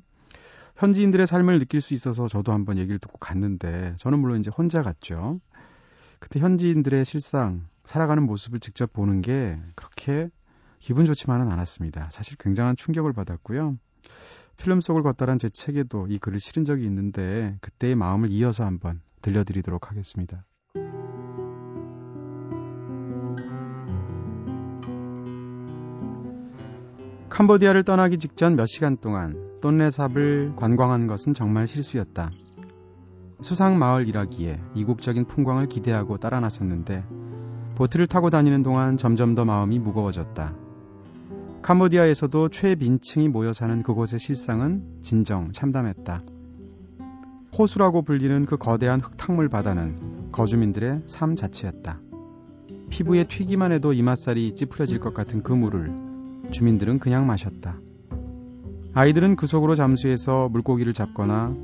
현지인들의 0.75 1.25
삶을 1.25 1.57
느낄 1.57 1.81
수 1.81 1.95
있어서 1.95 2.27
저도 2.27 2.51
한번 2.51 2.77
얘기를 2.77 2.99
듣고 2.99 3.17
갔는데 3.17 3.95
저는 3.97 4.19
물론 4.19 4.41
이제 4.41 4.51
혼자 4.55 4.83
갔죠. 4.83 5.39
그때 6.21 6.39
현지인들의 6.39 7.03
실상, 7.03 7.67
살아가는 7.83 8.23
모습을 8.23 8.59
직접 8.59 8.93
보는 8.93 9.21
게 9.21 9.59
그렇게 9.75 10.29
기분 10.79 11.03
좋지만은 11.03 11.51
않았습니다. 11.51 12.09
사실 12.11 12.37
굉장한 12.37 12.75
충격을 12.75 13.11
받았고요. 13.11 13.77
필름 14.55 14.81
속을 14.81 15.01
걷다란 15.01 15.39
제 15.39 15.49
책에도 15.49 16.05
이 16.07 16.19
글을 16.19 16.39
실은 16.39 16.63
적이 16.63 16.85
있는데 16.85 17.57
그때의 17.61 17.95
마음을 17.95 18.29
이어서 18.29 18.65
한번 18.65 19.01
들려드리도록 19.23 19.89
하겠습니다. 19.89 20.45
캄보디아를 27.29 27.83
떠나기 27.83 28.19
직전 28.19 28.55
몇 28.55 28.67
시간 28.67 28.97
동안 28.97 29.59
똔레삽을 29.61 30.53
관광한 30.55 31.07
것은 31.07 31.33
정말 31.33 31.67
실수였다. 31.67 32.29
수상 33.41 33.79
마을이라기에 33.79 34.59
이국적인 34.75 35.25
풍광을 35.25 35.67
기대하고 35.67 36.17
따라 36.17 36.39
나섰는데 36.39 37.03
보트를 37.75 38.05
타고 38.05 38.29
다니는 38.29 38.61
동안 38.61 38.97
점점 38.97 39.33
더 39.33 39.45
마음이 39.45 39.79
무거워졌다. 39.79 40.53
캄보디아에서도 41.63 42.49
최민층이 42.49 43.29
모여 43.29 43.53
사는 43.53 43.81
그곳의 43.81 44.19
실상은 44.19 44.83
진정 45.01 45.51
참담했다. 45.51 46.23
호수라고 47.57 48.03
불리는 48.03 48.45
그 48.45 48.57
거대한 48.57 48.99
흙탕물 48.99 49.49
바다는 49.49 50.31
거주민들의 50.31 51.03
삶 51.07 51.35
자체였다. 51.35 51.99
피부에 52.89 53.23
튀기만 53.23 53.71
해도 53.71 53.93
이맛살이 53.93 54.53
찌푸려질 54.55 54.99
것 54.99 55.13
같은 55.13 55.43
그 55.43 55.51
물을 55.51 55.91
주민들은 56.51 56.99
그냥 56.99 57.25
마셨다. 57.25 57.79
아이들은 58.93 59.35
그 59.35 59.47
속으로 59.47 59.75
잠수해서 59.75 60.49
물고기를 60.49 60.93
잡거나 60.93 61.55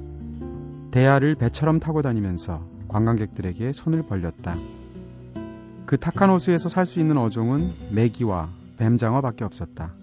대야를 0.98 1.36
배처럼 1.36 1.80
타고 1.80 2.02
다니면서 2.02 2.68
관광객들에게 2.88 3.72
손을 3.72 4.02
벌렸다. 4.02 4.58
그 5.86 5.96
탁한 5.96 6.32
호수에서 6.32 6.70
살 6.70 6.88
수 6.88 7.00
있는 7.00 7.20
어종은 7.20 7.70
메기와 7.92 8.50
뱀장어밖에 8.78 9.44
없었다. 9.44 9.94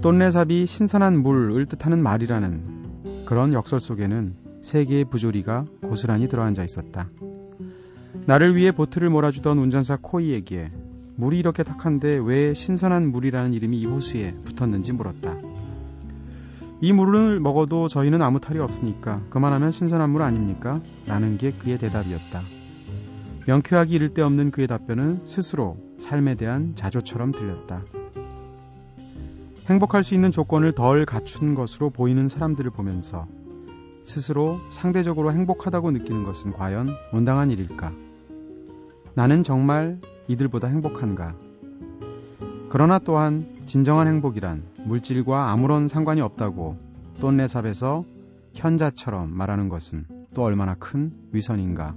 똔레삽이 0.00 0.64
신선한 0.64 1.18
물을 1.18 1.66
뜻하는 1.66 2.02
말이라는 2.02 3.26
그런 3.26 3.52
역설 3.52 3.80
속에는 3.80 4.34
세계의 4.62 5.04
부조리가 5.10 5.66
고스란히 5.82 6.26
들어앉아 6.26 6.64
있었다. 6.64 7.10
나를 8.24 8.56
위해 8.56 8.72
보트를 8.72 9.10
몰아주던 9.10 9.58
운전사 9.58 9.98
코이에게 10.00 10.72
물이 11.16 11.38
이렇게 11.38 11.62
탁한데 11.64 12.18
왜 12.24 12.54
신선한 12.54 13.12
물이라는 13.12 13.52
이름이 13.52 13.78
이 13.78 13.84
호수에 13.84 14.32
붙었는지 14.46 14.94
물었다. 14.94 15.36
이 16.82 16.92
물을 16.92 17.38
먹어도 17.38 17.86
저희는 17.86 18.20
아무 18.22 18.40
탈이 18.40 18.58
없으니까 18.58 19.22
그만하면 19.30 19.70
신선한 19.70 20.10
물 20.10 20.22
아닙니까? 20.22 20.80
라는 21.06 21.38
게 21.38 21.52
그의 21.52 21.78
대답이었다. 21.78 22.42
명쾌하기 23.46 23.94
이를 23.94 24.14
데 24.14 24.20
없는 24.20 24.50
그의 24.50 24.66
답변은 24.66 25.20
스스로 25.24 25.76
삶에 25.98 26.34
대한 26.34 26.74
자조처럼 26.74 27.30
들렸다. 27.30 27.84
행복할 29.66 30.02
수 30.02 30.14
있는 30.14 30.32
조건을 30.32 30.72
덜 30.72 31.06
갖춘 31.06 31.54
것으로 31.54 31.90
보이는 31.90 32.26
사람들을 32.26 32.72
보면서 32.72 33.28
스스로 34.02 34.58
상대적으로 34.70 35.32
행복하다고 35.32 35.92
느끼는 35.92 36.24
것은 36.24 36.52
과연 36.52 36.88
온당한 37.12 37.52
일일까? 37.52 37.92
나는 39.14 39.44
정말 39.44 40.00
이들보다 40.26 40.66
행복한가? 40.66 41.36
그러나 42.70 42.98
또한 42.98 43.51
진정한 43.64 44.06
행복이란 44.06 44.62
물질과 44.84 45.50
아무런 45.50 45.88
상관이 45.88 46.20
없다고 46.20 46.76
똔레삽에서 47.20 48.04
현자처럼 48.54 49.32
말하는 49.32 49.68
것은 49.68 50.04
또 50.34 50.42
얼마나 50.42 50.74
큰 50.74 51.12
위선인가? 51.32 51.94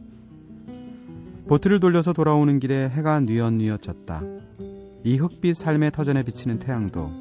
보트를 1.48 1.80
돌려서 1.80 2.14
돌아오는 2.14 2.60
길에 2.60 2.90
해가 2.90 3.20
뉘엿뉘엿 3.20 3.82
졌다. 3.82 4.22
이 5.04 5.18
흑빛 5.18 5.56
삶의 5.56 5.92
터전에 5.92 6.24
비치는 6.24 6.60
태양도 6.60 7.12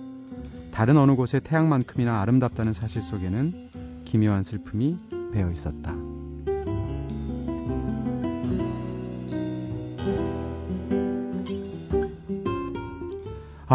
다른 0.73 0.97
어느 0.97 1.15
곳의 1.15 1.43
태양만큼이나 1.43 2.21
아름답다는 2.21 2.73
사실 2.73 3.03
속에는 3.03 3.71
기묘한 4.05 4.43
슬픔이 4.43 4.97
배어 5.33 5.51
있었다. 5.51 6.14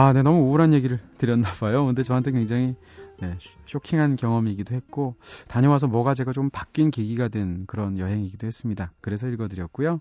아, 0.02 0.14
네, 0.14 0.22
너무 0.24 0.44
우울한 0.44 0.72
얘기를 0.74 0.98
드렸나 1.18 1.52
봐요. 1.52 1.86
근데 1.86 2.04
저한테 2.04 2.32
굉장히 2.32 2.74
네, 3.20 3.36
쇼킹한 3.66 4.16
경험이기도 4.16 4.74
했고 4.74 5.18
다녀와서 5.50 5.88
뭐가 5.88 6.14
제가 6.14 6.32
좀 6.32 6.50
바뀐 6.50 6.90
계기가 6.90 7.28
된 7.28 7.66
그런 7.68 8.00
여행이기도 8.00 8.48
했습니다. 8.48 8.94
그래서 9.02 9.28
읽어드렸고요. 9.28 10.00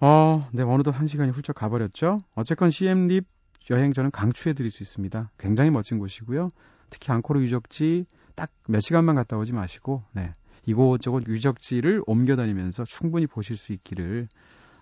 어, 0.00 0.48
네, 0.52 0.62
어느덧 0.62 0.90
한 0.90 1.06
시간이 1.06 1.30
훌쩍 1.30 1.54
가버렸죠? 1.54 2.18
어쨌건 2.34 2.68
CM립 2.68 3.24
여행 3.70 3.94
저는 3.94 4.10
강추해 4.10 4.52
드릴 4.52 4.70
수 4.70 4.82
있습니다. 4.82 5.30
굉장히 5.38 5.70
멋진 5.70 5.98
곳이고요. 5.98 6.52
특히 6.90 7.10
앙코르 7.10 7.40
유적지 7.40 8.04
딱 8.34 8.50
몇 8.68 8.80
시간만 8.80 9.14
갔다 9.14 9.38
오지 9.38 9.54
마시고, 9.54 10.02
네. 10.12 10.34
이곳저곳 10.66 11.26
유적지를 11.26 12.02
옮겨 12.06 12.36
다니면서 12.36 12.84
충분히 12.84 13.26
보실 13.26 13.56
수 13.56 13.72
있기를, 13.72 14.28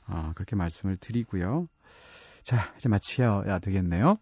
어, 0.08 0.32
그렇게 0.34 0.56
말씀을 0.56 0.96
드리고요. 0.96 1.68
자, 2.46 2.58
이제 2.76 2.88
마치야 2.88 3.58
되겠네요. 3.58 4.18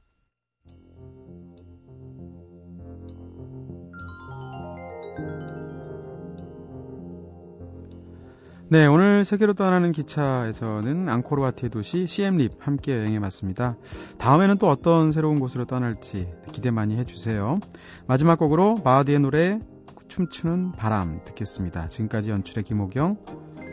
네, 8.70 8.86
오늘 8.86 9.26
세계로 9.26 9.52
떠나는 9.52 9.92
기차에서는 9.92 11.06
앙코르와트의 11.10 11.68
도시 11.68 12.06
시엠립 12.06 12.52
함께 12.60 12.96
여행해 12.96 13.20
봤습니다. 13.20 13.76
다음에는 14.16 14.56
또 14.56 14.70
어떤 14.70 15.12
새로운 15.12 15.38
곳으로 15.38 15.66
떠날지 15.66 16.32
기대 16.50 16.70
많이 16.70 16.96
해주세요. 16.96 17.58
마지막 18.06 18.38
곡으로 18.38 18.76
마하디의 18.82 19.18
노래 19.18 19.60
춤추는 20.08 20.72
바람 20.72 21.22
듣겠습니다. 21.24 21.90
지금까지 21.90 22.30
연출의 22.30 22.64
김호경, 22.64 23.18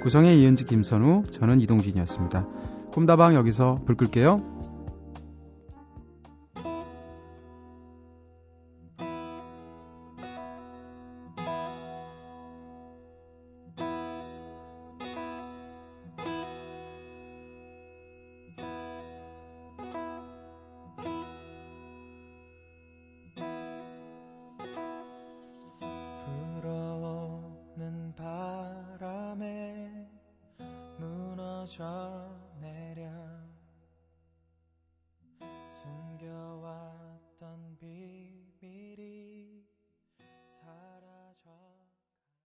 구성의 0.04 0.42
이은지 0.42 0.66
김선우, 0.66 1.24
저는 1.32 1.62
이동진이었습니다. 1.62 2.46
꿈다방 2.92 3.36
여기서 3.36 3.80
불 3.86 3.96
끌게요. 3.96 4.42